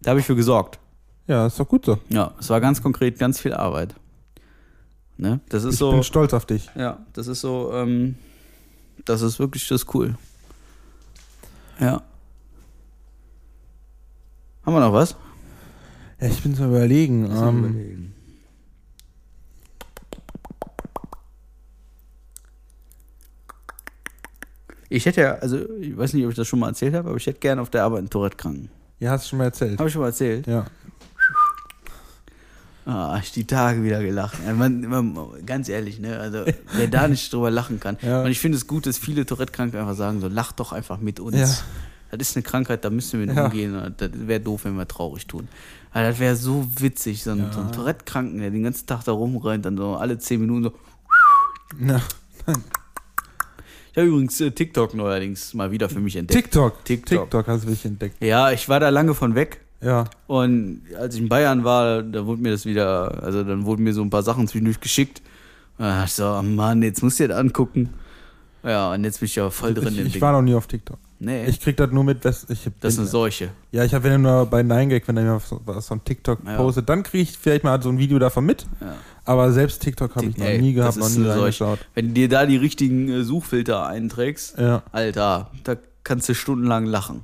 Da 0.02 0.10
habe 0.10 0.20
ich 0.20 0.26
für 0.26 0.36
gesorgt. 0.36 0.78
ja, 1.26 1.46
ist 1.46 1.58
doch 1.58 1.66
gut 1.66 1.86
so. 1.86 1.98
Ja, 2.10 2.32
es 2.38 2.50
war 2.50 2.60
ganz 2.60 2.82
konkret 2.82 3.18
ganz 3.18 3.40
viel 3.40 3.54
Arbeit. 3.54 3.94
Ne? 5.16 5.40
Das 5.48 5.64
ist 5.64 5.74
Ich 5.74 5.78
so. 5.78 5.92
bin 5.92 6.02
stolz 6.02 6.32
auf 6.34 6.44
dich. 6.46 6.70
Ja, 6.74 6.98
das 7.12 7.26
ist 7.28 7.40
so, 7.40 7.72
ähm, 7.72 8.16
das 9.04 9.22
ist 9.22 9.38
wirklich 9.38 9.66
das 9.68 9.82
ist 9.82 9.94
cool. 9.94 10.16
Ja. 11.80 12.02
Haben 14.64 14.74
wir 14.74 14.80
noch 14.80 14.92
was? 14.92 15.14
Ja, 16.20 16.28
ich 16.28 16.42
bin 16.42 16.54
zu 16.54 16.64
überlegen. 16.64 17.24
Ähm, 17.26 17.58
überlegen. 17.64 18.14
Ich 24.88 25.06
hätte 25.06 25.22
ja, 25.22 25.34
also 25.36 25.58
ich 25.80 25.96
weiß 25.96 26.12
nicht, 26.12 26.24
ob 26.24 26.30
ich 26.30 26.36
das 26.36 26.46
schon 26.46 26.58
mal 26.60 26.68
erzählt 26.68 26.94
habe, 26.94 27.08
aber 27.08 27.16
ich 27.16 27.26
hätte 27.26 27.40
gerne 27.40 27.60
auf 27.62 27.70
der 27.70 27.82
Arbeit 27.84 28.00
einen 28.00 28.10
Tourette-Kranken. 28.10 28.68
ja, 29.00 29.10
hast 29.10 29.24
du 29.24 29.28
schon 29.30 29.38
mal 29.38 29.46
erzählt. 29.46 29.78
Habe 29.78 29.88
ich 29.88 29.92
schon 29.92 30.02
mal 30.02 30.08
erzählt? 30.08 30.46
Ja. 30.46 30.66
Ah, 32.86 33.18
ich 33.22 33.32
die 33.32 33.46
Tage 33.46 33.82
wieder 33.82 34.02
gelacht. 34.02 34.36
Man, 34.56 34.82
man, 34.82 35.16
ganz 35.46 35.68
ehrlich, 35.70 35.98
ne? 36.00 36.18
Also, 36.18 36.44
wer 36.74 36.86
da 36.88 37.08
nicht 37.08 37.32
drüber 37.32 37.50
lachen 37.50 37.80
kann. 37.80 37.96
Ja. 38.02 38.22
Und 38.22 38.30
ich 38.30 38.38
finde 38.38 38.58
es 38.58 38.66
gut, 38.66 38.84
dass 38.86 38.98
viele 38.98 39.24
Tourette-Kranke 39.24 39.80
einfach 39.80 39.94
sagen, 39.94 40.20
so, 40.20 40.28
lach 40.28 40.52
doch 40.52 40.72
einfach 40.72 40.98
mit 40.98 41.18
uns. 41.18 41.36
Ja. 41.36 41.48
Das 42.16 42.28
ist 42.30 42.36
eine 42.36 42.42
Krankheit, 42.42 42.84
da 42.84 42.90
müssen 42.90 43.18
wir 43.20 43.26
mit 43.26 43.36
Ja. 43.36 43.46
umgehen. 43.46 43.94
Das 43.96 44.10
wäre 44.12 44.38
doof, 44.40 44.66
wenn 44.66 44.76
wir 44.76 44.86
traurig 44.86 45.26
tun. 45.26 45.48
Aber 45.92 46.08
das 46.08 46.18
wäre 46.18 46.36
so 46.36 46.68
witzig, 46.78 47.22
so 47.24 47.30
ein, 47.30 47.38
Ja. 47.38 47.52
so 47.52 47.60
ein 47.60 47.72
Tourette-Kranken, 47.72 48.38
der 48.38 48.50
den 48.50 48.62
ganzen 48.64 48.86
Tag 48.86 49.02
da 49.04 49.12
rumrennt, 49.12 49.64
dann 49.64 49.76
so 49.78 49.94
alle 49.96 50.18
zehn 50.18 50.40
Minuten 50.40 50.64
so. 50.64 50.72
ja. 51.86 52.00
Ich 53.92 53.96
habe 53.98 54.08
übrigens 54.08 54.40
äh, 54.40 54.50
TikTok 54.50 54.94
neuerdings 54.94 55.54
mal 55.54 55.70
wieder 55.70 55.88
für 55.88 56.00
mich 56.00 56.16
entdeckt. 56.16 56.44
TikTok. 56.52 56.84
TikTok. 56.84 57.22
TikTok 57.22 57.46
hast 57.46 57.64
du 57.64 57.70
mich 57.70 57.84
entdeckt. 57.84 58.22
Ja, 58.22 58.50
ich 58.50 58.68
war 58.68 58.80
da 58.80 58.88
lange 58.88 59.14
von 59.14 59.34
weg. 59.36 59.63
Ja. 59.84 60.04
Und 60.26 60.82
als 60.98 61.14
ich 61.14 61.20
in 61.20 61.28
Bayern 61.28 61.62
war, 61.64 62.02
da 62.02 62.24
wurde 62.26 62.40
mir 62.42 62.50
das 62.52 62.64
wieder, 62.66 63.22
also 63.22 63.44
dann 63.44 63.64
wurden 63.66 63.82
mir 63.84 63.92
so 63.92 64.02
ein 64.02 64.10
paar 64.10 64.22
Sachen 64.22 64.48
zwischendurch 64.48 64.80
geschickt. 64.80 65.20
Da 65.78 65.88
dachte 65.90 66.04
ich 66.06 66.12
so, 66.12 66.26
oh 66.26 66.42
Mann, 66.42 66.82
jetzt 66.82 67.02
musst 67.02 67.20
du 67.20 67.28
das 67.28 67.36
angucken. 67.36 67.90
Ja, 68.62 68.92
und 68.94 69.04
jetzt 69.04 69.20
bin 69.20 69.26
ich 69.26 69.34
ja 69.36 69.50
voll 69.50 69.74
drin 69.74 69.92
Ich, 70.06 70.16
ich 70.16 70.20
war 70.22 70.32
noch 70.32 70.40
nie 70.40 70.54
auf 70.54 70.66
TikTok. 70.66 70.96
nee, 71.18 71.44
Ich 71.44 71.60
krieg 71.60 71.76
das 71.76 71.90
nur 71.90 72.02
mit, 72.02 72.24
dass 72.24 72.44
ich 72.48 72.64
das 72.80 72.92
ist 72.94 72.96
bin, 72.96 73.02
eine 73.02 73.06
Seuche. 73.10 73.50
Ja, 73.72 73.84
ich 73.84 73.92
habe 73.92 74.04
wenn 74.04 74.22
nur 74.22 74.46
bei 74.46 74.62
9gag, 74.62 75.02
wenn 75.06 75.18
er 75.18 75.24
mir 75.24 75.34
was- 75.34 75.54
was 75.66 75.88
von 75.88 76.02
TikTok 76.02 76.38
Ja. 76.46 76.56
postet, 76.56 76.88
dann 76.88 77.02
kriege 77.02 77.24
ich 77.24 77.36
vielleicht 77.36 77.62
mal 77.64 77.82
so 77.82 77.90
ein 77.90 77.98
Video 77.98 78.18
davon 78.18 78.46
mit. 78.46 78.66
Ja. 78.80 78.94
Aber 79.26 79.52
selbst 79.52 79.82
TikTok 79.82 80.16
habe 80.16 80.26
ich 80.26 80.38
noch 80.38 80.46
nie 80.46 80.72
gehabt, 80.72 80.96
noch 80.96 81.10
nie 81.10 81.26
reingeschaut. 81.26 81.78
Wenn 81.94 82.08
du 82.08 82.14
dir 82.14 82.28
da 82.30 82.46
die 82.46 82.56
richtigen 82.56 83.08
äh, 83.10 83.22
Suchfilter 83.22 83.86
einträgst, 83.86 84.56
Ja. 84.58 84.82
Alter, 84.92 85.50
da 85.64 85.76
kannst 86.02 86.28
du 86.30 86.34
stundenlang 86.34 86.86
lachen. 86.86 87.20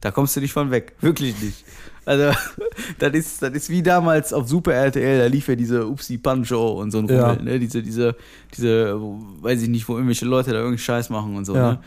Da 0.00 0.10
kommst 0.10 0.34
du 0.36 0.40
nicht 0.40 0.52
von 0.52 0.70
weg. 0.70 0.94
Wirklich 1.00 1.40
nicht. 1.42 1.64
Also, 2.06 2.30
das 2.98 3.12
ist, 3.14 3.42
das 3.42 3.52
ist 3.52 3.68
wie 3.70 3.82
damals 3.82 4.32
auf 4.32 4.48
Super 4.48 4.72
RTL, 4.72 5.18
da 5.18 5.26
lief 5.26 5.48
ja 5.48 5.54
diese 5.54 5.86
Upsi 5.86 6.18
Pancho 6.18 6.80
und 6.80 6.90
so 6.90 6.98
ein 6.98 7.06
Ja. 7.08 7.30
Rummel, 7.32 7.44
ne? 7.44 7.58
Diese, 7.58 7.82
diese, 7.82 8.16
diese, 8.56 8.96
weiß 8.98 9.62
ich 9.62 9.68
nicht, 9.68 9.88
wo 9.88 9.94
irgendwelche 9.94 10.24
Leute 10.24 10.50
da 10.50 10.56
irgendeinen 10.56 10.78
Scheiß 10.78 11.10
machen 11.10 11.36
und 11.36 11.44
so, 11.44 11.54
Ja. 11.54 11.72
ne? 11.72 11.80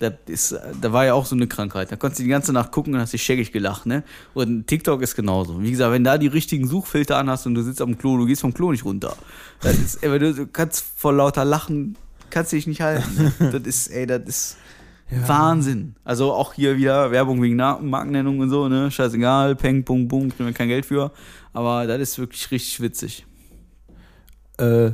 Das 0.00 0.12
ist, 0.28 0.54
da 0.80 0.92
war 0.92 1.06
ja 1.06 1.14
auch 1.14 1.26
so 1.26 1.34
eine 1.34 1.48
Krankheit. 1.48 1.90
Da 1.90 1.96
konntest 1.96 2.20
du 2.20 2.22
die 2.22 2.28
ganze 2.28 2.52
Nacht 2.52 2.70
gucken 2.70 2.94
und 2.94 3.00
hast 3.00 3.12
dich 3.14 3.22
scheckig 3.24 3.50
gelacht, 3.50 3.84
ne? 3.84 4.04
Und 4.32 4.68
TikTok 4.68 5.02
ist 5.02 5.16
genauso. 5.16 5.60
Wie 5.60 5.72
gesagt, 5.72 5.90
wenn 5.92 6.04
da 6.04 6.18
die 6.18 6.28
richtigen 6.28 6.68
Suchfilter 6.68 7.16
anhast 7.16 7.48
und 7.48 7.56
du 7.56 7.62
sitzt 7.62 7.82
am 7.82 7.98
Klo, 7.98 8.16
du 8.16 8.24
gehst 8.26 8.42
vom 8.42 8.54
Klo 8.54 8.70
nicht 8.70 8.84
runter. 8.84 9.16
Das 9.60 9.76
ist, 9.76 10.04
ey, 10.04 10.16
du, 10.20 10.46
kannst 10.46 10.84
vor 10.94 11.12
lauter 11.12 11.44
Lachen, 11.44 11.96
kannst 12.30 12.52
dich 12.52 12.68
nicht 12.68 12.80
halten. 12.80 13.32
Das 13.50 13.62
ist, 13.64 13.88
ey, 13.88 14.06
das 14.06 14.22
ist 14.24 14.56
Wahnsinn. 15.10 15.96
Also 16.04 16.32
auch 16.32 16.52
hier 16.52 16.76
wieder 16.76 17.10
Werbung 17.10 17.42
wegen 17.42 17.56
Markennennung 17.56 18.40
und 18.40 18.50
so, 18.50 18.68
ne? 18.68 18.90
Scheißegal, 18.90 19.56
peng, 19.56 19.84
pung, 19.84 20.08
pung, 20.08 20.28
kriegen 20.28 20.46
wir 20.46 20.52
kein 20.52 20.68
Geld 20.68 20.86
für. 20.86 21.10
Aber 21.52 21.86
das 21.86 22.00
ist 22.00 22.18
wirklich 22.18 22.50
richtig 22.50 22.80
witzig. 22.80 23.26
Äh, 24.58 24.92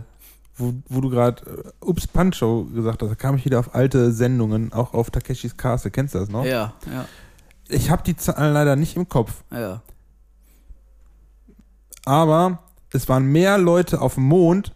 wo, 0.57 0.74
wo 0.88 1.00
du 1.00 1.11
gerade 1.11 1.42
äh, 1.46 1.85
Ups 1.85 2.07
Pancho 2.07 2.64
gesagt 2.66 3.03
hast, 3.03 3.11
da 3.11 3.14
kam 3.14 3.37
ich 3.37 3.44
wieder 3.44 3.59
auf 3.59 3.74
alte 3.74 4.12
Sendungen, 4.12 4.72
auch 4.72 4.94
auf 4.94 5.11
Takeshis 5.11 5.57
Castle. 5.57 5.90
Kennst 5.90 6.14
du 6.14 6.18
das 6.20 6.29
noch? 6.29 6.44
Ja, 6.44 6.74
ja, 6.92 7.07
Ich 7.68 7.90
habe 7.90 8.03
die 8.05 8.16
Zahlen 8.16 8.55
leider 8.55 8.77
nicht 8.77 8.96
im 8.96 9.09
Kopf, 9.09 9.42
ja. 9.50 9.83
aber 12.05 12.61
es 12.92 13.09
waren 13.09 13.24
mehr 13.24 13.59
Leute 13.59 14.00
auf 14.00 14.14
dem 14.14 14.24
Mond, 14.24 14.72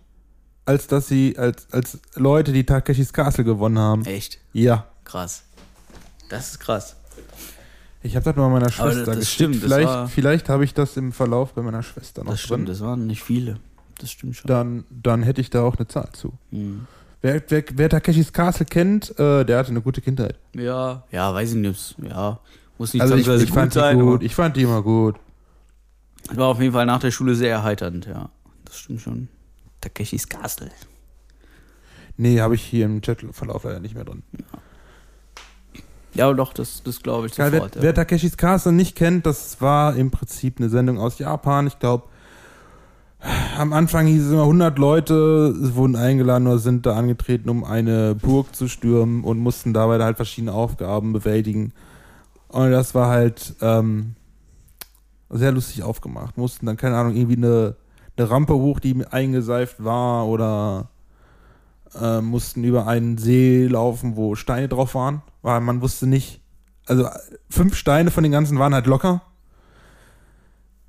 als 0.65 0.89
dass 0.89 1.07
sie, 1.07 1.39
als, 1.39 1.73
als 1.73 2.01
Leute, 2.15 2.53
die 2.53 2.65
Takeshis 2.65 3.13
Castle 3.13 3.45
gewonnen 3.45 3.79
haben. 3.79 4.05
Echt 4.05 4.39
Ja. 4.53 4.87
Krass. 5.09 5.43
Das 6.31 6.51
ist 6.51 6.61
krass. 6.61 6.95
Ich 8.03 8.15
habe 8.15 8.25
das 8.25 8.37
mal 8.37 8.49
meiner 8.49 8.71
Schwester 8.71 9.05
das 9.07 9.17
geschickt. 9.19 9.27
stimmt, 9.35 9.55
das 9.57 9.63
vielleicht 9.65 9.89
war- 9.89 10.09
vielleicht 10.09 10.49
habe 10.49 10.65
ich 10.65 10.73
das 10.75 10.97
im 10.97 11.11
Verlauf 11.13 11.53
bei 11.55 11.63
meiner 11.63 11.83
Schwester 11.83 12.23
noch 12.23 12.31
Das 12.33 12.41
stimmt, 12.41 12.61
drin. 12.61 12.67
das 12.67 12.81
waren 12.81 13.07
nicht 13.07 13.23
viele. 13.25 13.59
Das 13.99 14.11
stimmt 14.13 14.37
schon. 14.37 14.47
Dann, 14.47 14.85
dann 14.91 15.23
hätte 15.25 15.41
ich 15.41 15.51
da 15.51 15.63
auch 15.63 15.77
eine 15.77 15.89
Zahl 15.89 16.09
zu. 16.13 16.33
Hm. 16.53 16.87
Wer, 17.21 17.43
wer, 17.49 17.65
wer 17.73 17.89
Takeshis 17.89 18.33
Castle 18.33 18.67
kennt, 18.67 19.19
äh, 19.19 19.45
der 19.45 19.59
hatte 19.59 19.71
eine 19.71 19.81
gute 19.81 20.01
Kindheit. 20.01 20.37
Ja, 20.55 21.03
ja, 21.11 21.35
weiß 21.35 21.51
ich 21.51 21.57
nicht. 21.57 21.97
Ja, 22.09 22.39
muss 22.79 22.93
nicht 22.95 23.03
Also 23.03 23.17
ich, 23.17 23.27
ich 23.27 23.51
fand 23.51 23.75
die 23.75 23.79
sein, 23.81 23.99
gut. 23.99 24.15
aber 24.17 24.23
Ich 24.25 24.35
fand 24.37 24.57
die 24.57 24.63
immer 24.63 24.83
gut. 24.83 25.17
war 26.31 26.47
auf 26.47 26.61
jeden 26.61 26.73
Fall 26.75 26.87
nach 26.87 27.01
der 27.01 27.11
Schule 27.11 27.35
sehr 27.35 27.51
erheiternd, 27.51 28.07
ja. 28.07 28.31
Das 28.65 28.77
stimmt 28.79 29.01
schon. 29.01 29.29
Takeshis 29.81 30.29
Castle. 30.29 30.71
Nee, 32.17 32.41
habe 32.41 32.55
ich 32.55 32.63
hier 32.63 32.85
im 32.87 33.01
Chatverlauf 33.01 33.65
leider 33.65 33.81
nicht 33.81 33.95
mehr 33.97 34.05
drin. 34.05 34.23
Ja, 34.39 34.45
doch, 36.19 36.53
das, 36.53 36.83
das 36.83 37.03
glaube 37.03 37.27
ich 37.27 37.37
Ja, 37.37 37.51
sofort. 37.51 37.77
wer, 37.77 37.83
wer 37.83 37.95
Takeshis 37.95 38.37
Castle 38.37 38.73
nicht 38.73 38.97
kennt, 38.97 39.27
das 39.27 39.61
war 39.61 39.97
im 39.97 40.11
Prinzip 40.11 40.59
eine 40.59 40.69
Sendung 40.69 40.99
aus 40.99 41.19
Japan. 41.19 41.67
Ich 41.67 41.79
glaube, 41.79 42.05
am 43.57 43.73
Anfang 43.73 44.07
hieß 44.07 44.27
es 44.27 44.33
immer 44.33 44.43
100 44.43 44.79
Leute 44.79 45.55
wurden 45.75 45.97
eingeladen 45.97 46.47
oder 46.47 46.59
sind 46.59 46.87
da 46.87 46.95
angetreten, 46.97 47.49
um 47.49 47.65
eine 47.65 48.15
Burg 48.15 48.55
zu 48.55 48.69
stürmen 48.69 49.25
und 49.25 49.39
mussten 49.39 49.75
dabei 49.75 49.99
halt 50.03 50.17
verschiedene 50.17 50.53
Aufgaben 50.53 51.13
bewältigen. 51.13 51.73
Und 52.49 52.71
das 52.71 52.95
war 52.95 53.09
halt 53.09 53.55
ähm, 53.61 54.15
sehr 55.31 55.53
lustig 55.53 55.83
aufgemacht. 55.83 56.37
Mussten 56.39 56.67
dann, 56.67 56.77
keine 56.77 56.97
Ahnung, 56.97 57.15
irgendwie 57.17 57.37
eine, 57.37 57.77
eine 58.17 58.31
Rampe 58.31 58.55
hoch, 58.55 58.79
die 58.81 59.05
eingeseift 59.11 59.83
war 59.83 60.27
oder 60.27 60.89
äh, 62.01 62.21
mussten 62.21 62.65
über 62.65 62.87
einen 62.87 63.19
See 63.19 63.67
laufen, 63.67 64.17
wo 64.17 64.35
Steine 64.35 64.69
drauf 64.69 64.95
waren, 64.95 65.23
weil 65.43 65.61
man 65.61 65.81
wusste 65.81 66.07
nicht, 66.07 66.41
also 66.87 67.05
äh, 67.05 67.19
fünf 67.49 67.77
Steine 67.77 68.11
von 68.11 68.23
den 68.23 68.33
ganzen 68.33 68.59
waren 68.59 68.75
halt 68.75 68.87
locker. 68.87 69.23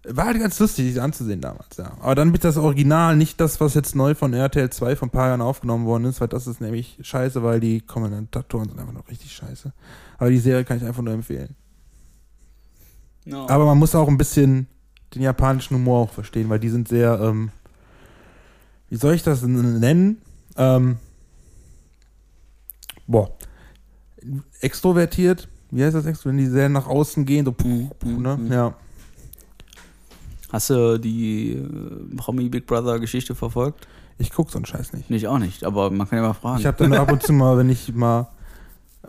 War 0.07 0.25
halt 0.25 0.39
ganz 0.39 0.57
lustig, 0.59 0.93
die 0.93 0.99
anzusehen 0.99 1.41
damals, 1.41 1.77
ja. 1.77 1.91
Aber 1.99 2.15
dann 2.15 2.31
mit 2.31 2.43
das 2.43 2.57
Original, 2.57 3.15
nicht 3.17 3.39
das, 3.41 3.59
was 3.59 3.73
jetzt 3.73 3.95
neu 3.95 4.15
von 4.15 4.33
RTL 4.33 4.69
2 4.69 4.95
von 4.95 5.09
ein 5.09 5.11
paar 5.11 5.27
Jahren 5.27 5.41
aufgenommen 5.41 5.85
worden 5.85 6.05
ist, 6.05 6.21
weil 6.21 6.29
das 6.29 6.47
ist 6.47 6.61
nämlich 6.61 6.97
scheiße, 7.01 7.43
weil 7.43 7.59
die 7.59 7.81
Kommentatoren 7.81 8.69
sind 8.69 8.79
einfach 8.79 8.93
noch 8.93 9.09
richtig 9.09 9.33
scheiße. 9.33 9.73
Aber 10.17 10.29
die 10.29 10.39
Serie 10.39 10.63
kann 10.63 10.77
ich 10.77 10.85
einfach 10.85 11.03
nur 11.03 11.13
empfehlen. 11.13 11.55
No. 13.25 13.47
Aber 13.49 13.65
man 13.65 13.77
muss 13.77 13.93
auch 13.93 14.07
ein 14.07 14.17
bisschen 14.17 14.67
den 15.13 15.21
japanischen 15.21 15.75
Humor 15.75 15.99
auch 15.99 16.11
verstehen, 16.11 16.49
weil 16.49 16.59
die 16.59 16.69
sind 16.69 16.87
sehr, 16.87 17.19
ähm, 17.19 17.51
wie 18.89 18.95
soll 18.95 19.13
ich 19.13 19.23
das 19.23 19.43
nennen? 19.43 20.21
Ähm, 20.59 20.97
boah, 23.07 23.31
extrovertiert. 24.59 25.47
Wie 25.71 25.83
heißt 25.83 25.95
das 25.95 26.05
extrovertiert? 26.05 26.25
Wenn 26.25 26.45
die 26.45 26.51
sehr 26.51 26.69
nach 26.69 26.85
außen 26.85 27.25
gehen, 27.25 27.45
so 27.45 27.53
puh, 27.53 27.89
puh, 27.97 28.19
ne? 28.19 28.37
Mhm. 28.37 28.51
Ja. 28.51 28.73
Hast 30.51 30.69
du 30.69 30.99
die 30.99 31.53
äh, 31.53 32.15
Promi 32.17 32.49
Big 32.49 32.67
Brother 32.67 32.99
Geschichte 32.99 33.35
verfolgt? 33.35 33.87
Ich 34.17 34.31
guck 34.31 34.51
so 34.51 34.57
einen 34.57 34.65
Scheiß 34.65 34.93
nicht. 34.93 35.09
Nicht 35.09 35.27
auch 35.27 35.39
nicht, 35.39 35.63
aber 35.63 35.89
man 35.91 36.09
kann 36.09 36.19
ja 36.19 36.27
mal 36.27 36.33
fragen. 36.33 36.59
Ich 36.59 36.65
habe 36.65 36.77
dann 36.77 36.93
ab 36.93 37.11
und 37.11 37.23
zu 37.23 37.31
mal, 37.31 37.57
wenn 37.57 37.69
ich 37.69 37.93
mal 37.93 38.27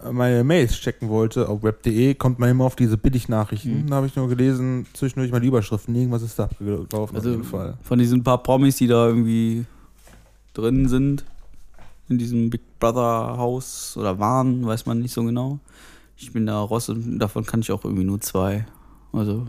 äh, 0.05 0.13
meine 0.13 0.45
Mails 0.45 0.75
checken 0.75 1.09
wollte 1.09 1.49
auf 1.49 1.65
web.de, 1.65 2.15
kommt 2.15 2.39
man 2.39 2.51
immer 2.51 2.65
auf 2.65 2.77
diese 2.77 2.97
Billig-Nachrichten. 2.97 3.83
Mhm. 3.83 3.87
Da 3.89 3.97
habe 3.97 4.07
ich 4.07 4.15
nur 4.15 4.29
gelesen, 4.29 4.87
zwischendurch 4.93 5.33
mal 5.33 5.41
die 5.41 5.49
Überschriften. 5.49 5.95
Irgendwas 5.97 6.23
ist 6.23 6.39
da 6.39 6.45
abgelaufen 6.45 6.93
auf 6.93 7.15
also 7.15 7.31
jeden 7.31 7.45
Fall. 7.45 7.77
von 7.83 7.99
diesen 7.99 8.23
paar 8.23 8.43
Promis, 8.43 8.77
die 8.77 8.87
da 8.87 9.09
irgendwie 9.09 9.65
drin 10.55 10.89
sind, 10.89 11.25
in 12.11 12.19
diesem 12.19 12.51
Big 12.51 12.61
Brother 12.79 13.37
Haus 13.39 13.97
oder 13.97 14.19
waren, 14.19 14.67
weiß 14.67 14.85
man 14.87 15.01
nicht 15.01 15.15
so 15.15 15.25
genau. 15.25 15.61
Ich 16.17 16.33
bin 16.33 16.45
da 16.45 16.61
raus 16.61 16.89
und 16.91 17.19
davon 17.19 17.47
kann 17.47 17.61
ich 17.61 17.73
auch 17.73 17.85
irgendwie 17.85 18.05
nur 18.05 18.21
zwei. 18.21 18.67
Also, 19.13 19.47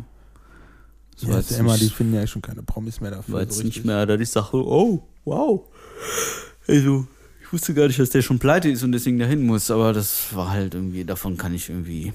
das 1.20 1.30
Ja, 1.30 1.36
jetzt 1.38 1.52
ja 1.52 1.58
immer, 1.58 1.78
die 1.78 1.90
finden 1.90 2.14
ja 2.14 2.26
schon 2.26 2.42
keine 2.42 2.64
Promis 2.64 3.02
mehr 3.02 3.12
dafür. 3.12 3.42
jetzt 3.42 3.58
so 3.58 3.64
nicht 3.64 3.84
mehr, 3.84 4.06
dass 4.06 4.22
ich 4.22 4.30
sage, 4.30 4.56
oh, 4.58 5.04
wow. 5.26 5.62
Also, 6.68 7.06
ich 7.44 7.52
wusste 7.52 7.74
gar 7.74 7.88
nicht, 7.88 8.00
dass 8.00 8.12
der 8.12 8.22
schon 8.22 8.40
pleite 8.40 8.70
ist 8.70 8.84
und 8.84 8.94
deswegen 8.94 9.20
dahin 9.20 9.46
muss, 9.46 9.70
aber 9.70 9.92
das 9.92 10.34
war 10.34 10.50
halt 10.52 10.74
irgendwie, 10.74 11.04
davon 11.04 11.36
kann 11.36 11.54
ich 11.54 11.70
irgendwie, 11.70 12.14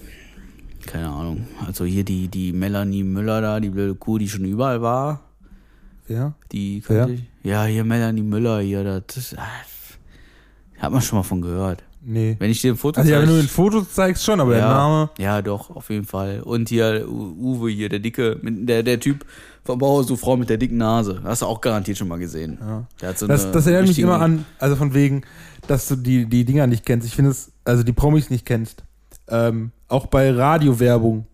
keine 0.86 1.08
Ahnung. 1.08 1.46
Also 1.66 1.84
hier 1.84 2.04
die, 2.04 2.28
die 2.28 2.52
Melanie 2.54 3.02
Müller 3.04 3.40
da, 3.42 3.60
die 3.60 3.68
blöde 3.68 3.94
Kuh, 3.94 4.16
die 4.18 4.28
schon 4.28 4.44
überall 4.46 4.80
war, 4.80 5.22
Ja? 6.08 6.34
die 6.52 6.80
kannte 6.80 7.14
ich. 7.14 7.22
Ja, 7.42 7.64
hier 7.66 7.84
Melanie 7.84 8.22
Müller 8.22 8.60
hier, 8.60 8.82
das, 8.82 9.02
das, 9.14 9.34
ah, 9.36 9.42
Hat 10.78 10.92
man 10.92 11.02
schon 11.02 11.18
mal 11.18 11.22
von 11.22 11.40
gehört. 11.40 11.82
Nee. 12.08 12.36
Wenn 12.38 12.50
ich 12.50 12.60
dir 12.60 12.72
ein 12.72 12.76
Foto 12.76 13.00
Also 13.00 13.12
ja, 13.12 13.20
wenn 13.20 13.28
du 13.28 13.34
ein 13.34 13.48
Foto 13.48 13.82
zeigst, 13.82 14.24
schon, 14.24 14.38
aber 14.38 14.52
der 14.52 14.60
ja, 14.60 14.68
Name. 14.68 15.10
Ja, 15.18 15.42
doch, 15.42 15.70
auf 15.74 15.90
jeden 15.90 16.04
Fall. 16.04 16.40
Und 16.40 16.68
hier 16.68 17.04
Uwe 17.08 17.68
hier, 17.70 17.88
der 17.88 17.98
dicke, 17.98 18.38
der, 18.42 18.84
der 18.84 19.00
Typ 19.00 19.26
vom 19.64 19.80
Bauhaus, 19.80 20.06
so 20.06 20.14
Frau 20.14 20.36
mit 20.36 20.48
der 20.48 20.56
dicken 20.56 20.76
Nase. 20.76 21.20
Hast 21.24 21.42
du 21.42 21.46
auch 21.46 21.60
garantiert 21.60 21.98
schon 21.98 22.06
mal 22.06 22.18
gesehen. 22.18 22.58
Ja. 22.60 22.86
Der 23.00 23.08
hat 23.08 23.18
so 23.18 23.26
Das, 23.26 23.44
eine 23.44 23.52
das 23.52 23.66
erinnert 23.66 23.88
mich 23.88 23.98
immer 23.98 24.20
an, 24.20 24.46
also 24.60 24.76
von 24.76 24.94
wegen, 24.94 25.22
dass 25.66 25.88
du 25.88 25.96
die, 25.96 26.26
die 26.26 26.44
Dinger 26.44 26.68
nicht 26.68 26.86
kennst. 26.86 27.08
Ich 27.08 27.16
finde 27.16 27.32
es, 27.32 27.50
also 27.64 27.82
die 27.82 27.92
Promis 27.92 28.30
nicht 28.30 28.46
kennst. 28.46 28.84
Ähm, 29.28 29.72
auch 29.88 30.06
bei 30.06 30.30
Radiowerbung. 30.30 31.26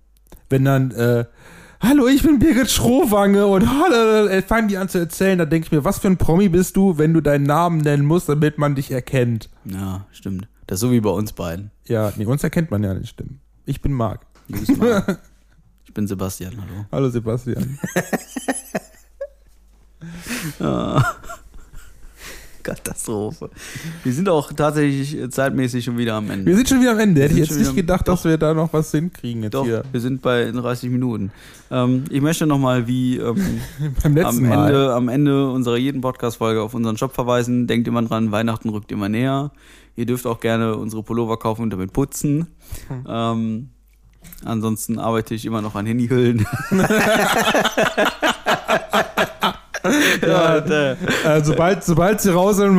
Wenn 0.48 0.64
dann, 0.64 0.90
äh, 0.92 1.26
hallo, 1.82 2.08
ich 2.08 2.22
bin 2.22 2.38
Birgit 2.38 2.70
Schrohwange 2.70 3.46
und 3.46 3.62
äh, 3.62 4.42
fangen 4.42 4.68
die 4.68 4.76
an 4.78 4.88
zu 4.88 4.98
erzählen, 4.98 5.38
da 5.38 5.44
denke 5.44 5.66
ich 5.66 5.72
mir, 5.72 5.84
was 5.84 5.98
für 5.98 6.08
ein 6.08 6.16
Promi 6.16 6.48
bist 6.48 6.76
du, 6.76 6.98
wenn 6.98 7.12
du 7.12 7.20
deinen 7.20 7.44
Namen 7.44 7.78
nennen 7.78 8.04
musst, 8.06 8.28
damit 8.28 8.58
man 8.58 8.74
dich 8.74 8.90
erkennt. 8.90 9.50
Ja, 9.64 10.06
stimmt. 10.12 10.48
Das 10.66 10.76
ist 10.76 10.80
so 10.80 10.92
wie 10.92 11.00
bei 11.00 11.10
uns 11.10 11.32
beiden. 11.32 11.70
Ja, 11.86 12.12
nee, 12.16 12.24
uns 12.24 12.42
erkennt 12.44 12.70
man 12.70 12.82
ja 12.82 12.94
nicht, 12.94 13.10
stimmt. 13.10 13.40
Ich 13.66 13.80
bin 13.80 13.92
Marc. 13.92 14.26
Ich 15.84 15.94
bin 15.94 16.06
Sebastian, 16.06 16.54
hallo. 16.56 16.86
Hallo 16.90 17.10
Sebastian. 17.10 17.78
Katastrophe. 22.62 23.50
Wir 24.04 24.12
sind 24.12 24.28
auch 24.28 24.52
tatsächlich 24.52 25.18
äh, 25.18 25.30
zeitmäßig 25.30 25.84
schon 25.84 25.98
wieder 25.98 26.14
am 26.14 26.30
Ende. 26.30 26.46
Wir 26.46 26.56
sind 26.56 26.68
schon 26.68 26.80
wieder 26.80 26.92
am 26.92 26.98
Ende. 26.98 27.22
Hätte 27.22 27.34
ich 27.34 27.40
jetzt 27.40 27.58
nicht 27.58 27.74
gedacht, 27.74 28.06
dass 28.08 28.24
wir 28.24 28.38
da 28.38 28.54
noch 28.54 28.72
was 28.72 28.90
hinkriegen 28.90 29.42
jetzt 29.42 29.54
Doch, 29.54 29.64
hier. 29.64 29.82
wir 29.90 30.00
sind 30.00 30.22
bei 30.22 30.50
30 30.50 30.90
Minuten. 30.90 31.32
Ähm, 31.70 32.04
ich 32.10 32.20
möchte 32.20 32.46
nochmal, 32.46 32.86
wie 32.86 33.18
ähm, 33.18 33.36
Beim 34.02 34.14
letzten 34.14 34.44
am, 34.44 34.50
Mal. 34.50 34.68
Ende, 34.68 34.94
am 34.94 35.08
Ende 35.08 35.50
unserer 35.50 35.76
jeden 35.76 36.00
Podcast-Folge 36.00 36.62
auf 36.62 36.74
unseren 36.74 36.96
Shop 36.96 37.14
verweisen. 37.14 37.66
Denkt 37.66 37.88
immer 37.88 38.02
dran, 38.02 38.32
Weihnachten 38.32 38.68
rückt 38.68 38.92
immer 38.92 39.08
näher. 39.08 39.52
Ihr 39.96 40.06
dürft 40.06 40.26
auch 40.26 40.40
gerne 40.40 40.76
unsere 40.76 41.02
Pullover 41.02 41.38
kaufen 41.38 41.62
und 41.62 41.70
damit 41.70 41.92
putzen. 41.92 42.48
Hm. 42.88 43.04
Ähm, 43.06 43.68
ansonsten 44.44 44.98
arbeite 44.98 45.34
ich 45.34 45.44
immer 45.44 45.60
noch 45.60 45.74
an 45.74 45.86
Handyhüllen. 45.86 46.46
ja, 50.26 50.56
äh, 50.58 50.96
Äh, 51.24 51.44
sobald, 51.44 51.84
sobald 51.84 52.20
sie 52.20 52.32
raus 52.32 52.56
sind, 52.56 52.76